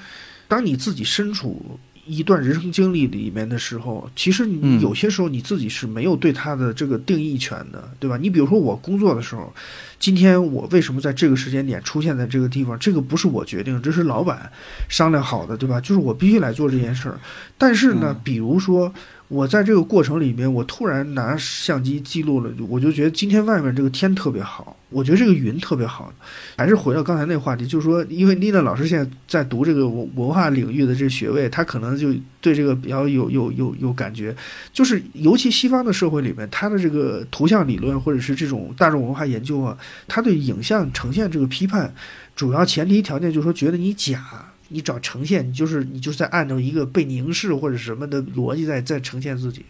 [0.48, 1.80] 当你自己身处。
[2.06, 8.18] 一段人生经历里面的时候，其实你有些时候你自己是没有对他的这个定义权的，对吧？
[8.18, 9.54] 你比如说我工作的时候，
[10.00, 14.52] 今天我为什么在这个时间点出现在这个地方，这个不是我决定，这是老板
[14.90, 15.80] 商量好的，对吧？
[15.80, 17.20] 就是我必须来做这件事儿。
[17.58, 18.94] 但是呢，比如说。
[19.34, 26.14] 我在这个过程里面，我突然拿相机记录了，我就觉得今天外面这个天特别好，我觉得这个云特别好。
[26.56, 34.36] 还是回到刚才那个话题，就是说，因为丽娜老师现在在读这个文文化领域的这学位，他可能就对这个比较有有有有感觉。
[34.72, 39.76] 就是尤其西方的社会里面，他的这个图像理论或者是这种大众文化研究啊，
[40.08, 41.92] 他对影像呈现这个批判，
[42.36, 44.46] 主要前提条件就是说，觉得你假。
[44.74, 49.64] 你找呈现，你就是你就是在按照一个被凝视或者什么的逻辑在在呈现自己，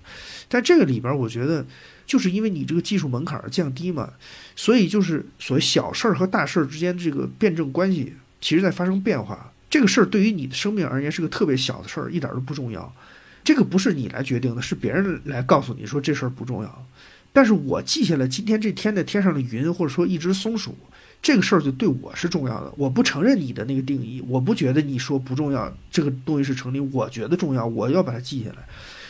[0.47, 1.65] 但这个里边，我觉得
[2.05, 4.13] 就是因为你这个技术门槛降低嘛，
[4.55, 9.51] 所以就是所谓小事儿和大事儿之间这个辩证关系，其实在发生变化。
[9.69, 12.93] 这个事儿对于你的生命而言是个特别小的事儿，一点都不重要。
[13.43, 16.87] 这个不是你来决定的，是别人来告诉你说这事儿不重要。
[17.33, 20.77] 但是我记下来今天这天的天上的云，或者说一只松鼠。
[21.23, 28.57] 这个事儿就对我是重要的，我不承认你的那个定义，我不觉得你说不重要，这个东西是成立，我觉得重要，我要把它记下来。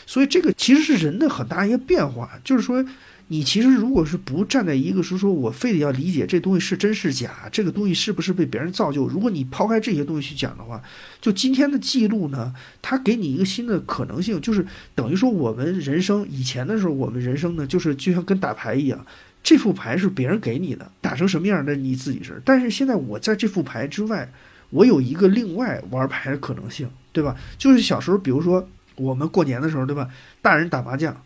[0.05, 2.85] 所以这个其实是人的很大一个变化，就是说，
[3.29, 10.79] 你其实如果是不站在一个是说我非得要理解这东西是真是假，这个东西是不是被别人造就，如果你抛开这些东西去讲的话，
[11.19, 19.03] 就今天的记录呢，它给你一个新的可能性，就是等于说我们人生以前的时候，我们人生呢，就是就像跟打牌一样。
[19.43, 22.41] 这副牌是别人给你的，打成什么样的你自己是。
[22.45, 24.31] 但是现在我在这副牌之外，
[24.69, 27.35] 我有一个另外玩牌的可能性，对吧？
[27.57, 30.07] 就是小时候，比如说我们过年的时候，对吧？
[30.41, 31.21] 大人打麻将，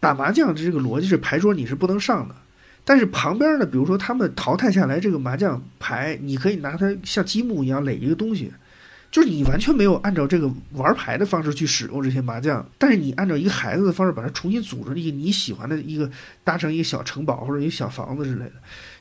[0.00, 2.34] 打麻将的这个逻辑是牌桌你是不能上的，
[2.84, 8.52] 但是旁边呢，比如说他们淘汰下来这个麻将牌，你可以拿它像积木一样垒一个东西。
[9.10, 16.08] 就是你完全没有按照这个玩牌的方式去使用这些麻将，但是你按照一个孩子的方式把它重新组织一个你喜欢的一个
[16.44, 18.52] 搭成一个小城堡或者一个小房子之类的，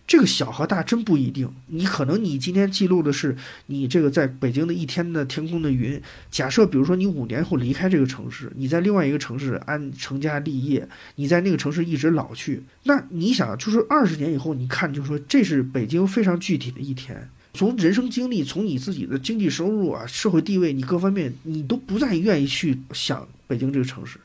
[0.08, 1.48] 这个小和大真不一定。
[1.68, 3.38] 你可能你今天记录的是
[3.68, 6.02] 你这个在北京的一天的天空的云，
[6.32, 17.30] 假设比如说你五年后离开这个城市，你在另外一个城市安成家立业，你在那个城市一直老去，那你想就是二十年以后你看，就说这是北京非常具体的一天。
[17.54, 24.20] 从人生经历，从你自己的经济收入啊、社会地位，你各方面，你都不再愿意去想北京这个城市。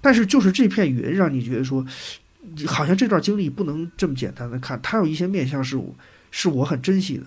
[0.00, 1.84] 但是，就是这片云让你觉得说，
[2.66, 5.94] 好像这段经历不能这么简单的看，它有一些面向是我
[6.30, 7.26] 是我很珍惜的，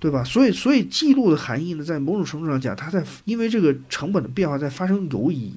[0.00, 0.24] 对吧？
[0.24, 5.52] 所以，所以记录的含义呢，在某种程度上讲，它在因为这个成本的变化在发生游移，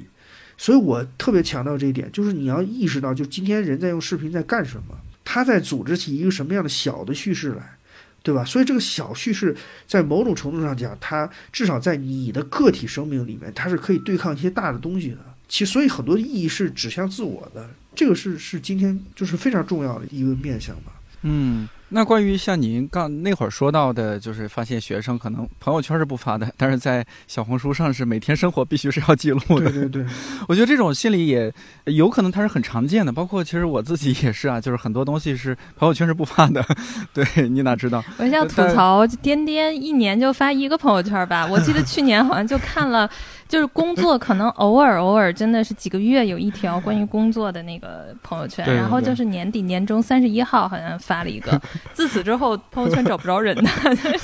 [0.57, 7.77] 所以我特别强调这一点，就是你要意识到，就今天人在用视频在干什么，他在组织起一个什么样的小的叙事来，
[8.21, 8.43] 对吧？
[8.43, 9.55] 所以这个小叙事
[9.87, 15.17] 在某种程度上讲，它至少在你的个体生命里面，它是可以对抗一些大的东西的。
[15.47, 20.93] 其实，所以很多意义是指向自我的，这个是是今天就是非常重要的一个面向吧。
[21.23, 21.67] 嗯。
[21.89, 29.71] 那关于像您刚那会儿说到的，就是发现学生可能朋友圈是不发的，但是在小红书上是每天生活必须是要记录的。
[29.71, 30.05] 对对对，
[30.47, 31.51] 我觉得这种心理也
[31.85, 36.63] 有可能它是很常见的，包括其实我自己也是啊，就是很多东西是朋友圈是不发的。
[37.13, 38.03] 对你哪知道？
[38.17, 43.09] 我想吐槽颠颠一年就发一个朋友圈吧，我记得去年好像就看了。
[43.49, 51.59] 就是工作可能偶尔偶尔真的是几个月有一条关于工作的那个朋友圈，然后就是年底年终三十一号好像发了一个，
[51.91, 53.63] 自此之后朋友圈找不着人的。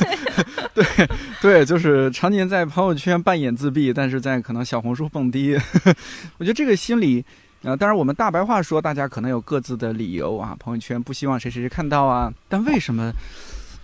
[0.75, 0.85] 对
[1.41, 5.55] 对，就是常年在朋友圈扮演自闭，但是在可能小红书蹦迪。
[6.37, 7.25] 我觉得这个心理，
[7.63, 13.11] 呃，当然我们大白话说，大家可能有各自的理由啊，朋友圈不希望谁谁谁看到啊，但为什么？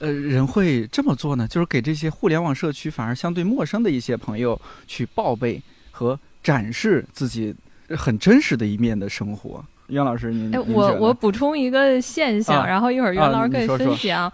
[0.01, 1.47] 呃，人会这么做呢？
[1.47, 7.55] 就是给这些互联网社区反而相对陌生的一些朋友去报备和展示自己
[7.89, 9.63] 很真实的一面的生活。
[9.87, 14.31] 袁老师，您哎，我我补充一个现象，然后一会儿袁老师可以分享。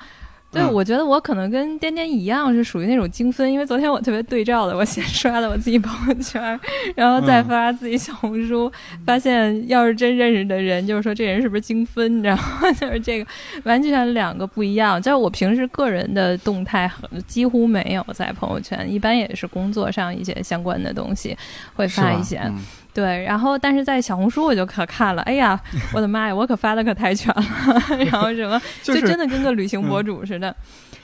[0.57, 6.59] 对，我觉得我可能跟颠颠一样，是属于那种精分，因为昨天我特别对照的，我先刷了我自己朋友圈，
[6.95, 8.71] 然后再发自己小红书，
[9.05, 12.71] 发现要是真认识的人，就是说这人是不是精分，你知道吗？
[12.79, 13.29] 就是这个
[13.63, 15.01] 完全两个不一样。
[15.01, 21.37] 就是我平时个人的动态很几乎没有在朋友圈，一般也是工作上一些相关的东西
[21.75, 22.41] 会发一些。
[22.97, 25.59] 对，然后但是在小红书我就可看了，哎呀，
[25.93, 27.43] 我的妈呀，我可发的可太全了，
[28.11, 30.55] 然后什么就真的跟个旅行博主似的，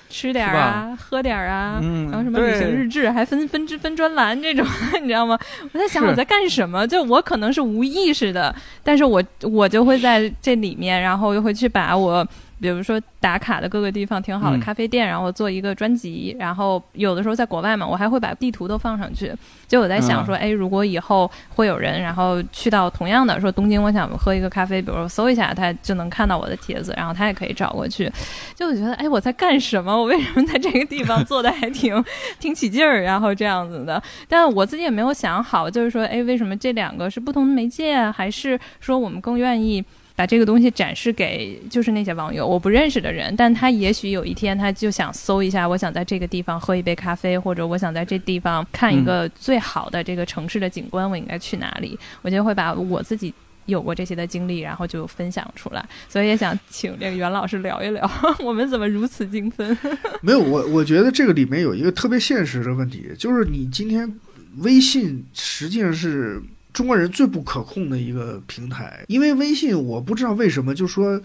[0.09, 1.77] 吃点儿啊，喝点儿啊，
[2.09, 4.65] 然后什么旅行日志，还分分支分专栏这种，
[4.99, 5.37] 你知道吗？
[5.71, 12.27] 我在想我在干什么，就我可能是无意识的，但是我我就会在这里面，然后又会去把我。
[12.63, 19.33] 比如说打卡的各个地方挺好的咖啡店，然后做一个专辑，然后有的时候在国外嘛，我还会把地图都放上去。
[19.67, 28.09] 就我在想说，哎，如果以后会有人，然后去到同样的说东京，我想喝一个咖啡，比如说搜一下，他就能看到我的帖子，然后他也可以找过去。
[28.55, 29.93] 就我觉得，哎，我在干什么？
[29.93, 32.01] 我为什么在这个地方做的还挺
[32.39, 33.01] 挺起劲儿？
[33.01, 39.83] 然后这样子的，但我自己也没有想好，就是说，哎，为什么这两个是不同的媒介，还是说我们更愿意？
[40.15, 51.97] 把这个东西展示给就是那些网友，我不认识的人，但他也许有一天他就想搜一下，我想在这个地方喝一杯咖啡，或者我想在这地方看一个最好的这个城市的景观，我应该去哪里？
[52.21, 53.33] 我就会把我自己
[53.65, 55.83] 有过这些的经历，然后就分享出来。
[56.07, 58.07] 所以也想请这个袁老师聊一聊，
[58.39, 59.75] 我们怎么如此精分？
[60.21, 64.13] 没有，我我觉得这个里面有一个特别现实的问题，就是你今天
[64.57, 66.39] 微信实际上是。
[66.73, 71.21] 中国人最不可控的一个平台，因为微信我不知道为什么，就说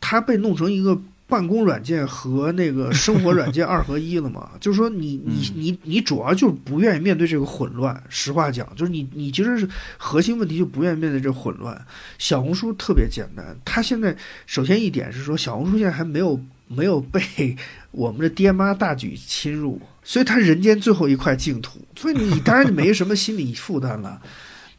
[0.00, 0.96] 它被弄成一个
[1.26, 4.50] 办公软件和那个生活软件二合一了嘛？
[4.60, 8.00] 就是说你你你你主要就是不愿意面对这个混乱。
[8.08, 11.84] 实话讲，就是你你其实是核心问题就不愿意面对这混乱。
[12.18, 14.14] 小红书特别简单，它现在
[14.46, 16.38] 首先一点是说，小红书现在还没有
[16.68, 17.56] 没有被
[17.90, 24.20] 我们的爹妈大举侵入，所以它人间最后一块净土，所以你当然就没什么心理负担了。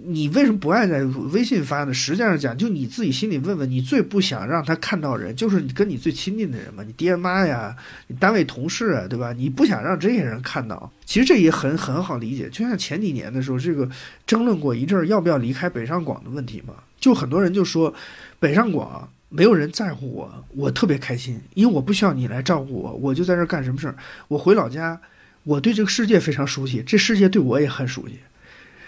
[0.06, 1.94] 你为什么不爱在微信发呢？
[1.94, 7.76] 实际上讲，就你自己心里问问，你最不想让他看到人，就是你跟你最亲近的人嘛，你爹妈呀，
[8.08, 9.32] 你单位同事啊，对吧？
[9.34, 12.50] 你不想让这些人看到，其实这也很很好理解。
[12.50, 13.90] 就像前几年的时候，这个
[14.28, 17.94] 争论过一阵儿要不要离开北上广的问题嘛，就很多人就说，
[18.40, 23.96] 北上广没有人在乎我，我特别开心，因为我不需要你来照顾我，我就在这儿干什么事儿。
[24.28, 25.00] 我回老家，
[25.44, 28.20] 我对这个世界非常熟悉，这世界对我也很熟悉。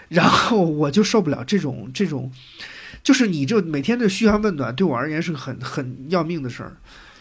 [0.08, 2.30] 然后我就受不了这种这种，
[3.02, 6.76] 就是你这每天的嘘寒问暖，对我而言是很很要命的事儿，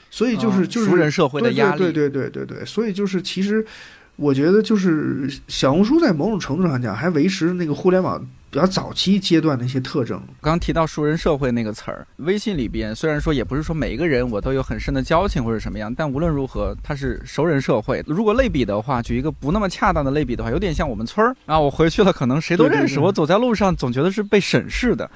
[0.10, 3.66] 所以就是就是熟人社会的压力，对对对对对，所以就是其实
[4.16, 8.26] 我觉得就是小红书在某种程度上讲还维持那个互联网。
[8.52, 10.22] 比较早期阶段的一些特征。
[10.40, 18.02] 刚提到熟人社会那个词儿，微信里边虽然说也不是说每一个人我都有很深的交情或者什么样，但无论如何，它是熟人社会。
[18.08, 21.60] 如果类比的话，举一个不那么恰当的类比的话，有点像我们村儿啊。
[21.60, 25.12] 我回去了，可能谁都认识我，走在路上总觉得是被审视的。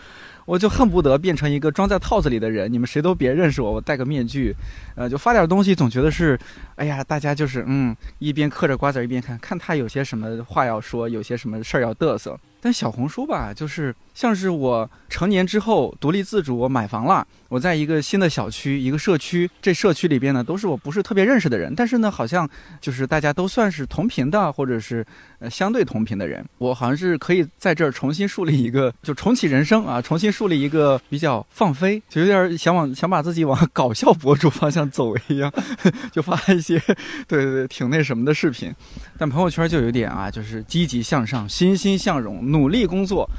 [0.50, 4.52] 我就恨不得变成一个装在套子里的人，你们谁都别认识我，我戴个面具，
[4.95, 6.39] 呃，就发点东西，总觉得是，
[6.76, 12.36] 哎呀，大家就是嗯，一边嗑着瓜子一边看看他有些什么话要说，有些什么事儿要嘚瑟。
[12.60, 25.06] 但小红书吧，就是像是我成年之后独立自主，我买房了，我在一个新的小区、一个社区，这社区里边呢，都是我不是特别认识的人，但是呢，好像就是大家都算是同频的，或者是
[25.39, 35.52] 呃相对同频的人，我好像是可以在这儿重新树立一个，就重启人生啊，重新树立一个比较放飞，就有点想往想把自己往搞笑博主方向走一样，
[36.14, 36.80] 就发一些
[37.28, 38.74] 对对对挺那什么的视频，
[39.18, 42.39] 但朋友圈就有点啊，就是积极向上、欣欣向荣。
[42.52, 43.30] 努力工作。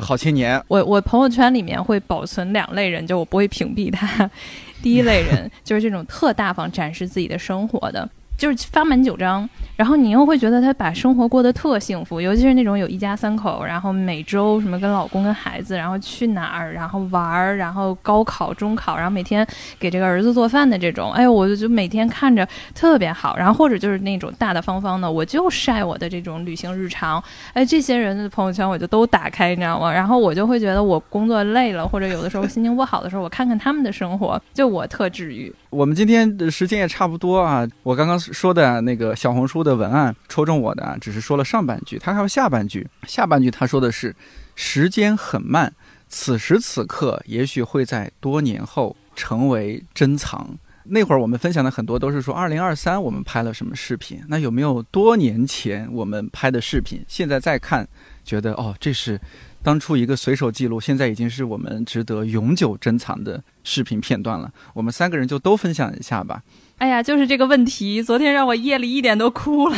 [0.00, 4.30] 的好青年，我我朋友圈里面会保存两类人，就我不会屏蔽他。
[4.82, 8.08] 第一类人 就是这种特大方展示自己的生活的。
[8.42, 19.46] 就是发满九张，然后你又会觉得他把生活过得特幸福，尤其是那种有一家三口，然后每周什么跟老公跟孩子，然后去哪儿，然后玩儿，然后高考、中考，然后每天
[19.78, 23.36] 给这个儿子做饭的这种，哎呦，我就就每天看着特别好。
[23.36, 27.22] 然后或者就是那种大大方方的，我就晒我的这种旅行日常，
[27.52, 29.92] 哎，这些人的朋友圈我就都打开，你知道吗？
[29.92, 35.54] 然后我就会觉得我工作累了，或者有的时候心情不好的时候，我看看他们的生活，就我特治愈。
[35.72, 42.86] 我们今天的时间也差不多啊，我刚刚说的那个小红书的文案戳中我的，只是说了上半句，他还有下半句。
[43.08, 44.14] 下半句他说的是：
[44.54, 45.72] 时间很慢，
[46.08, 50.46] 此时此刻也许会在多年后成为珍藏。
[50.84, 57.02] 那会儿我们分享的很多都是说二零二三我们拍了什么视频，那有没有多年前我们拍的视频？
[57.08, 57.88] 现在再看，
[58.22, 59.18] 觉得哦，这是。
[59.62, 64.50] 当初一个随手记录，现在已经是我们值得永久珍藏的视频片段了。
[64.74, 66.42] 我们三个人就都分享一下吧。
[66.78, 69.76] 哎呀，就是这个问题，昨天让我夜里一点都哭了。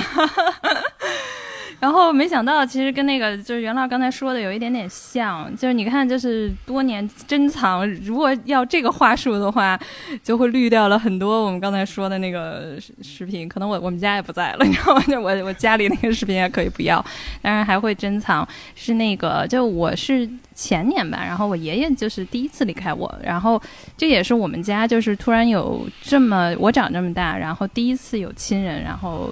[1.84, 9.78] 然后没想到，其实跟那个就是袁老刚才说的有一点点像，就是你看，就是多年珍藏，如果要这个话术的话，
[10.22, 13.46] 就会滤掉了很多我们刚才说的那个视频。
[13.46, 15.02] 可能我我们家也不在了， 你知道吗？
[15.06, 17.04] 就我我家里那个视频也可以不要，
[17.42, 18.48] 当然还会珍藏。
[18.74, 23.60] 是那个，就我是前年吧，然后我爷爷就是第一次离开我，然后
[23.94, 29.30] 这也是我们家就是突然有这么我长这么大，然后第一次有亲人，然后。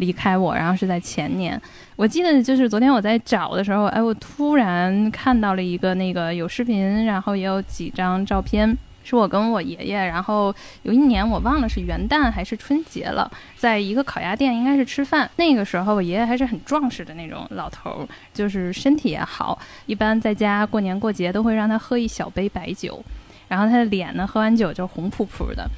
[0.00, 1.60] 离开我，然后是在前年，
[1.94, 23.04] 我记得就是昨天我在找的时候，哎，我突然看到了一个那个有视频，然后也有几张照片，是我跟我爷爷，然后有一年我忘了是元旦还是春节了，在一个烤鸭店应该是吃饭，那个时候我爷爷还是很壮实的那种老头，就是身体也好，一般在家过年过节都会让他喝一小杯白酒，
[23.48, 25.68] 然后他的脸呢喝完酒就红扑扑的。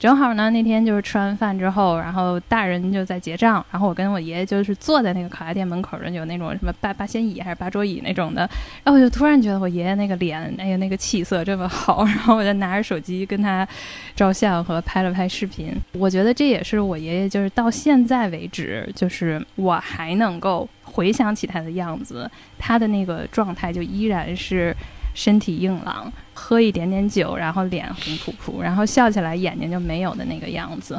[0.00, 8.48] 正好呢，那天就是吃完饭之后，然后大人就在结账，然后我跟我爷爷就是坐在那个烤鸭店门口的，有那种什么八八仙椅还是八桌椅那种的，
[8.82, 13.68] 然后我就突然觉得我爷爷那个脸，哎呀，那个气色这么好，然后我就拿着手机跟他
[14.16, 15.76] 照相和拍了拍视频。
[15.92, 24.74] 我觉得这也是我爷爷就是到现在为止，就是我还能够回想起他的样子，他的那个状态就依然是。
[25.20, 30.98] 身体硬朗，喝一点点酒，然后脸红扑扑，然后笑起来眼睛就没有的那个样子。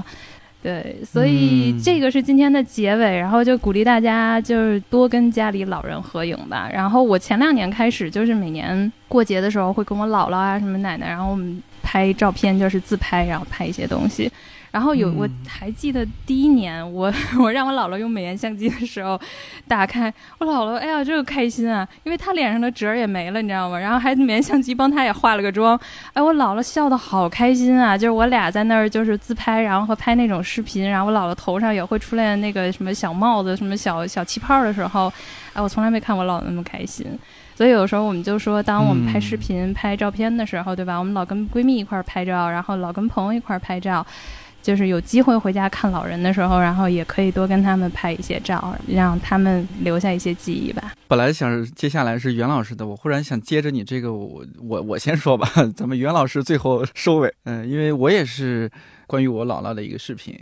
[0.62, 6.70] 对，所以这个是今天的结尾，然后就鼓励大家就是多跟家里老人合影吧。
[6.72, 14.32] 然后我前两年开始就是每年过节的时候会跟我姥姥啊什么奶奶，然后我们拍照片就是自拍，然后拍一些东西。
[14.72, 19.20] 然后有我还记得第一年，我我让我姥姥用美颜相机的时候，
[19.68, 23.78] 打开我姥姥，哎呀，这个开心啊，因为她脸上的褶也没了，你知道吗？
[23.78, 25.78] 然后还美颜相机帮她也化了个妆，
[26.14, 27.98] 哎，我姥姥笑得好开心啊！
[27.98, 35.12] 就是我俩在那儿就是自拍，然后和拍那种视频，然后我姥姥头上也会出来那个什么小帽子、什么小小气泡的时候，
[35.52, 37.06] 哎，我从来没看我姥姥那么开心。
[37.54, 40.98] 所以有时候我们就说，当我们拍视频、拍照片的时候，对吧？
[40.98, 44.06] 我们老跟闺蜜一块儿拍照，然后老跟朋友一块儿拍照。
[44.62, 50.94] 就是有机会回家看老人的时候，然后也可以多跟他们拍一些照，让他们留下一些记忆吧。
[51.08, 57.34] 本来想接下来是袁老师的，我忽然想接着你这个，我我我先说吧， 咱们袁老师最后收尾。
[57.44, 58.72] 嗯，因为我也是
[59.08, 60.40] 关于我姥姥的一个视频，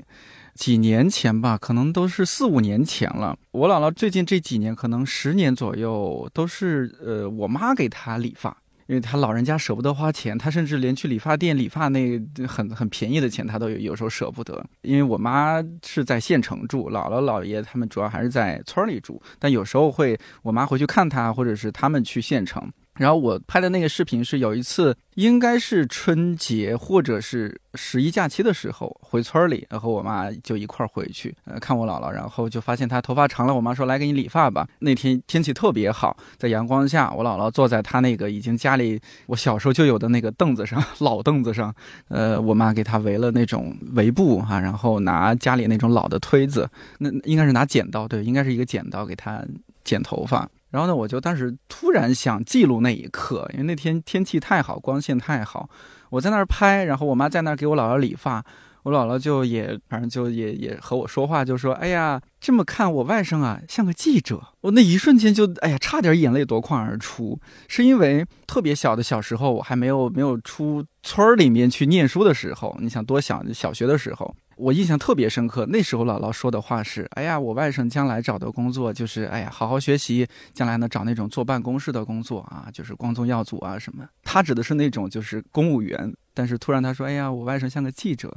[0.54, 3.36] 几年前吧，可能都是四五年前了。
[3.52, 8.56] 我姥姥最近这几年，可能十年左右，都是呃我妈给她理发。
[8.90, 14.66] 因为他老人家舍不得花钱，他甚至连去理发店理发那很很便宜的钱，他都有有时候舍不得。
[14.82, 22.68] 因为我妈是在县城住，姥姥姥爷他们主要还是在村里住，但有时候会我妈回去看他，或者是他们去县城。
[23.00, 34.68] 然后我拍的那个视频是有一次，应该是春节或者是十一假期的时候回村里，然后我妈就一块儿回去，呃，看我姥姥，然后就发现她头发长了，我妈说来给你理发吧。
[34.80, 41.74] 那天天气特别好，在阳光下，我姥姥坐在她那个已经家里我小时候就有的那个凳子上， 老凳子上，
[42.10, 49.42] 呃，我妈给她围了那种围布哈，然后拿家里那种老的推子，那应该是拿剪刀，对，应该是一个剪刀给她
[49.86, 50.50] 剪头发。
[50.70, 55.70] 然后呢，我就当时突然想记录那一刻，因为那天天气太好，光线太好，
[56.10, 58.46] 我在那儿拍，然后我妈在那儿给我姥姥理发。
[58.84, 67.38] 我姥姥就也，反正就也也和我说话，就说：“哎呀，这么看我外甥啊，像个记者。”我那一瞬间就，哎呀，差点眼泪夺眶而出。
[67.68, 75.66] 是因为特别小的小时候，我还没有没有出村儿里面去念书的时候，你想多小，小学的时候，我印象特别深刻。
[75.68, 86.14] 那时候姥姥说的话是：“哎呀，我外甥将来找的工作就是，哎呀，好好学习，将来呢找那种坐办公室的工作啊，就是光宗耀祖啊什么。”他指的是那种就是公务员。
[86.34, 88.36] 但是突然他说：“哎呀，我外甥像个记者。”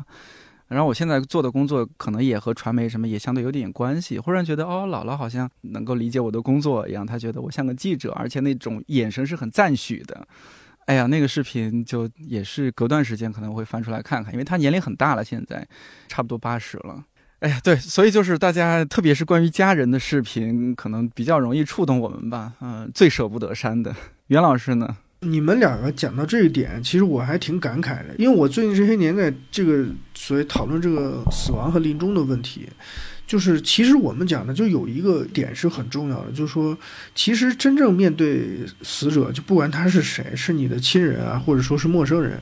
[0.69, 4.19] 然后我现在做的工作可能也和传媒什么也相对有点关系。
[4.19, 10.27] 忽然觉得哦，姥姥好像能够理解我的工作一样，她觉得我像个记者，而且那种眼神是很赞许的。
[10.87, 15.67] 哎呀，那个视频就也是隔段时间可能会翻出来看看，因为他年龄很大了，现在
[16.09, 17.05] 差不多八十了。
[17.39, 22.53] 哎呀，对，所以就是大家特别是关于家人的视频，可能比较容易触动我们吧。
[22.61, 23.95] 嗯，最舍不得删的。
[24.29, 24.97] 袁老师呢？
[25.21, 32.69] 你们两个讲到这一点，其实我还挺感慨的，因为我最近这些年在这个所谓讨论这个死亡和临终的问题。
[33.33, 36.77] 就是其实我们讲的就有一个点是很重要的，就是说，
[37.15, 42.39] 其实真正面对死者，就不管他是谁，是你的亲人啊，或者说是陌生人，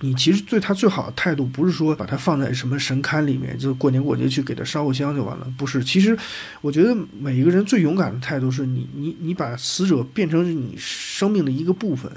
[0.00, 5.84] 你其实对他最好的态度不是说把他放在什么神龛里面，就过年过节去给他烧个香就完了，不是。
[5.84, 6.16] 其实
[6.62, 12.10] 我觉得每一个人最勇敢的态度是你，你，你把死者变成你生命的一个部分。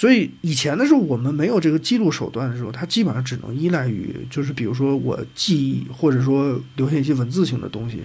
[0.00, 7.98] 所以以前的时候，我们没有这个记录手段的时候，它基本上只能依赖于，就是比如说我记忆，或者说留下一些文字性的东西。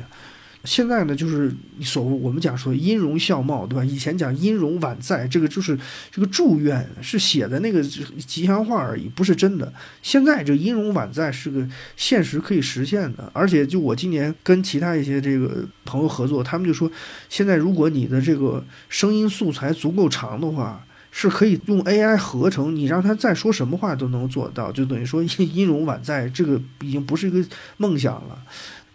[0.66, 3.86] 现在呢，就是所我们讲说音容笑貌，对吧？
[3.86, 5.80] 以前讲音容宛在，这个就是
[6.12, 9.72] 这个祝愿是写的那个吉祥话而已，不是真的。
[10.02, 11.66] 现在这音容宛在是个
[11.96, 16.92] 现实可以实现的，而且就我今年跟其他一些这个朋友合作，他们就说，
[17.30, 20.85] 现在如果你的这个声音素材足够长的话。
[21.18, 27.42] 是可以用 AI 合成，你让他再说什么话都能做到，就等于说音音 容宛在，这个已经不是一个
[27.78, 28.38] 梦想了。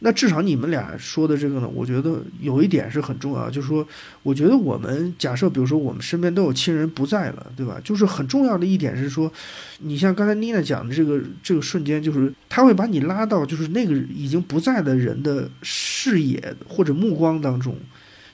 [0.00, 3.86] 那至少你们俩说的这个呢，我觉得有一点是很重要，就是说，
[4.22, 7.80] 我觉得我们假设，比如说我们身边都有亲人不在了，对吧？
[7.82, 9.32] 就是很重要的一点是说，
[9.78, 17.74] 你像刚才妮娜讲的这个这个瞬间，就是他会把你拉到就是那个已经不在的人的视野或者目光当中。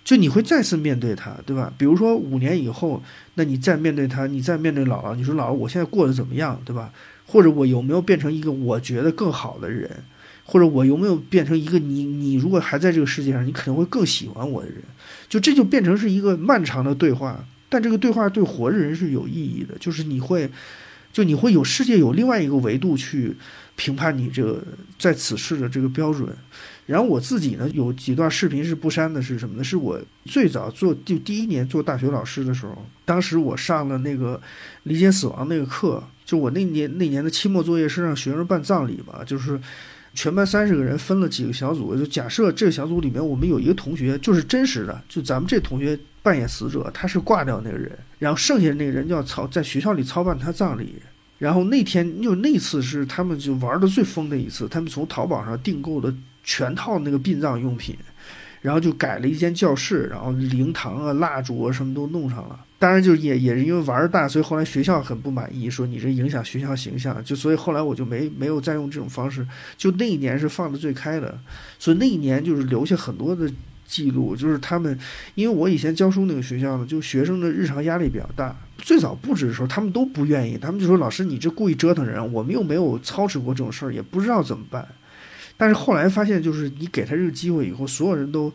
[0.07, 1.73] 就你会再次面对他，对吧？
[1.77, 3.03] 比如说五年以后，
[3.35, 6.93] 那你再面对他，你再面对姥姥，你说姥姥，我现在过得怎么样，对吧？
[7.27, 9.91] 或者我有没有变成一个我觉得更好的人，
[10.45, 14.81] 或者我有没有变成一个你你如果还在这个世界上，你可能会更喜欢我的人，
[15.29, 20.49] 就这就变成是一个漫长的对话，但这个对话对活着人是有意义的，就是你会，
[21.13, 23.35] 就你会有世界有另外一个维度去
[23.75, 24.63] 评判你这个
[25.01, 26.29] 在此世的这个标准。
[26.87, 29.65] 然后我自己呢，有几段视频是不删的，是什么呢？
[29.65, 34.41] 是我最早做就第一年做大学老师的时候，当时我上了那个
[34.85, 39.61] 理解死亡那个课，就我那年那年的期末作业是让学生办葬礼嘛，就是
[40.15, 50.95] 全班三十个人分了几个小组，就假设这个小组里面我们有一个同学就是真实的，就咱们这同学扮演死者，他是挂掉那个人，然后剩下那个人就要操在学校里操办他葬礼。
[51.39, 56.15] 然后那天就那次是他们就玩的最疯的一次，他们从淘宝上订购的。
[56.47, 57.95] 全套那个殡葬用品，
[58.63, 62.59] 然后就改了一间教室，然后灵堂啊、蜡烛啊什么都弄上了。
[62.79, 67.25] 当然，就也也是因为玩儿大，所以后来学校很不满意，说你这影响学校形象。
[67.25, 69.47] 就所以后来我就没没有再用这种方式。
[69.77, 71.39] 就那一年是放的最开的，
[71.79, 73.51] 所以那一年就是留下很多的
[73.87, 74.37] 记录。
[74.37, 74.97] 就是他们，
[75.35, 78.55] 因为我以前教书那个学校呢，就学生的日常压力比较大。
[78.77, 84.87] 最早布置的时候，他们都不愿意，他们就说：“老师，你这故意折腾人，我们又没有操持过这种事儿，也不知道怎么办。”
[85.57, 88.53] 但是后来发现，就是你给他这个机会以后，所有人都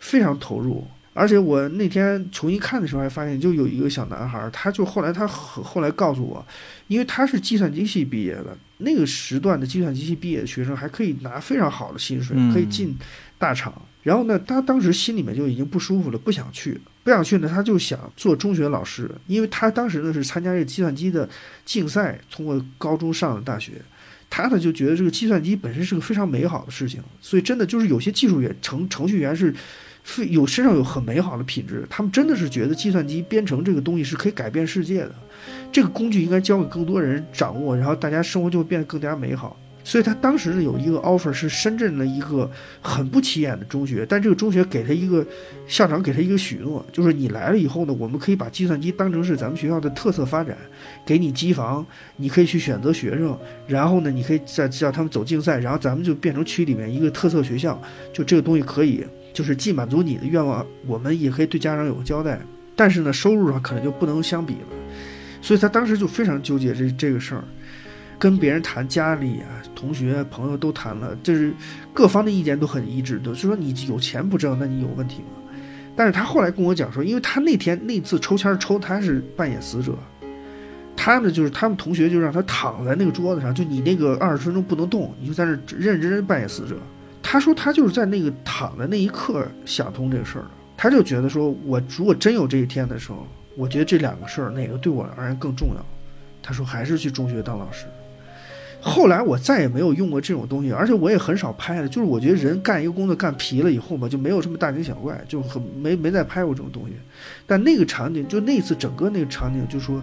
[0.00, 0.86] 非常投入。
[1.16, 6.44] 而且我那天重新看的时候，还发现就有一个小男孩，他就后来他后来告诉我，
[6.88, 12.96] 因为他是计算机系毕业的，那个时段的计算机系毕业的学生还可以拿非常好的薪水，可以进
[13.38, 13.72] 大厂。
[14.02, 21.28] 然后呢，他当时心里面就已经不舒服了，不想去，不想去呢，他就想做中学老师，因为他当时呢是参加这个计算机的
[21.64, 23.74] 竞赛，通过高中上了大学。
[24.36, 29.54] 他呢就觉得这个计算机本身是个非常美好的事情，所以真的就是有些技术员、程程序员是，
[30.02, 31.86] 非有身上有很美好的品质。
[31.88, 35.14] 他们真的是觉得计算机编程这个东西是可以改变世界的，
[35.70, 39.56] 这个工具应该交给更多人掌握，然后大家生活就会变得更加美好。
[39.84, 45.24] 所以他当时呢有一个 offer 是深圳的一个很不起眼的中学，但这个中学给他一个
[45.68, 50.56] 校长给他一个许诺，就是你来了以后呢，我们可以把计算机当成是咱们学校的特色发展，
[51.04, 57.80] 给你机房，你可以去选择学生，然后呢，你可以再叫他们走竞赛，然后咱们就变成区里面一个特色学校，
[58.12, 59.04] 就这个东西可以。
[59.34, 62.40] 就是既满足你的愿望，我们也可以对家长有个交代。
[62.76, 64.68] 但是呢，收入上可能就不能相比了。
[65.42, 67.42] 所以他当时就非常纠结这这个事儿，
[68.24, 71.52] 跟别人谈，家里啊、同学、朋友都谈了，就是
[71.92, 75.52] 各方的意见都很一致，就说你有钱不挣，那你有问题吗？
[75.94, 79.92] 但是他后来跟我讲说，因为他那天那次抽签抽他是扮演死者，
[80.96, 86.76] 他呢就是他们同学就让他躺在那个桌子上，就你那个二十分钟不能动，你就在那认认真真扮演死者。
[87.22, 95.84] 他说他就是在那个躺的那一刻想通这个事儿的，他就觉得说我如果真有这一天的时候，我觉得这两个事儿哪个对我而言更重要？
[96.42, 97.84] 他说还是去中学当老师。
[98.86, 101.88] 后来我再也没有用过这种东西，而且我也很少拍了。
[101.88, 106.92] 就是我觉得人干一个工作干疲了以后吧，就没有什么大惊小怪，就很没没再拍过这种东西。
[107.46, 110.02] 但那个场景，就那次整个那个场景，就说，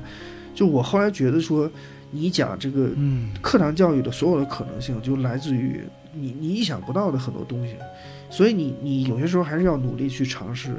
[0.56, 1.70] 就我后来觉得说，
[2.10, 5.82] 你讲这个嗯课堂教育的所有的可能性，就来自于
[6.16, 7.76] 你你意想不到的很多东西。
[8.32, 10.72] 所以你你有些时候还是要努力去尝试，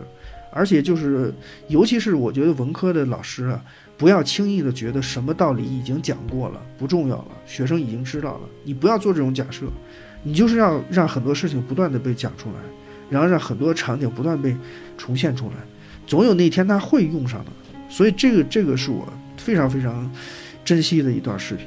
[0.50, 1.32] 而且就是
[1.68, 3.64] 尤其是我觉得文科的老师啊。
[3.96, 8.40] 不要轻易的觉得什么道理已经讲过了，不重要了，学生已经知道了。
[8.64, 9.66] 你不要做这种假设，
[10.22, 12.56] 你就是要让很多事情不断的被讲出来，
[13.08, 14.56] 然后让很多场景不断被
[14.98, 15.54] 重现出来，
[16.06, 17.52] 总有那天他会用上的。
[17.88, 20.10] 所以这个这个是我非常非常
[20.64, 21.66] 珍惜的一段视频。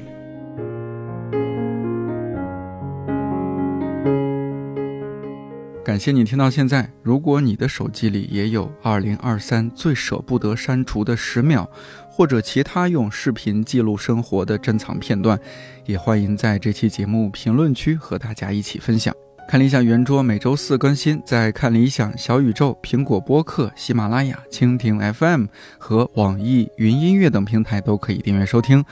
[5.84, 6.92] 感谢你听到现在。
[7.04, 11.70] 如果你的手机里也有2023最舍不得删除的十秒，
[12.16, 15.38] 或者其他用视频记录生活的珍藏片段，
[15.86, 19.14] 也欢迎在这期节目评论区和大家一起分享。
[19.50, 25.48] 看理想圆桌每周四更新，在看理想、小宇宙、苹果播客、喜马拉雅、蜻蜓 FM
[25.78, 28.84] 和网易云音乐等平台都可以订阅收听。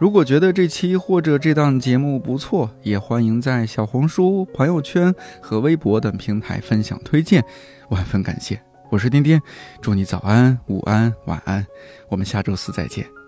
[0.00, 7.44] 如果觉得这期或者这档节目不错，也欢迎在小红书、朋友圈和微博等平台分享推荐，
[7.90, 8.69] 万分感谢。
[8.90, 9.40] 我是丁丁，
[9.80, 11.64] 祝你早安、午安、晚安，
[12.08, 13.19] 我们下周四再见。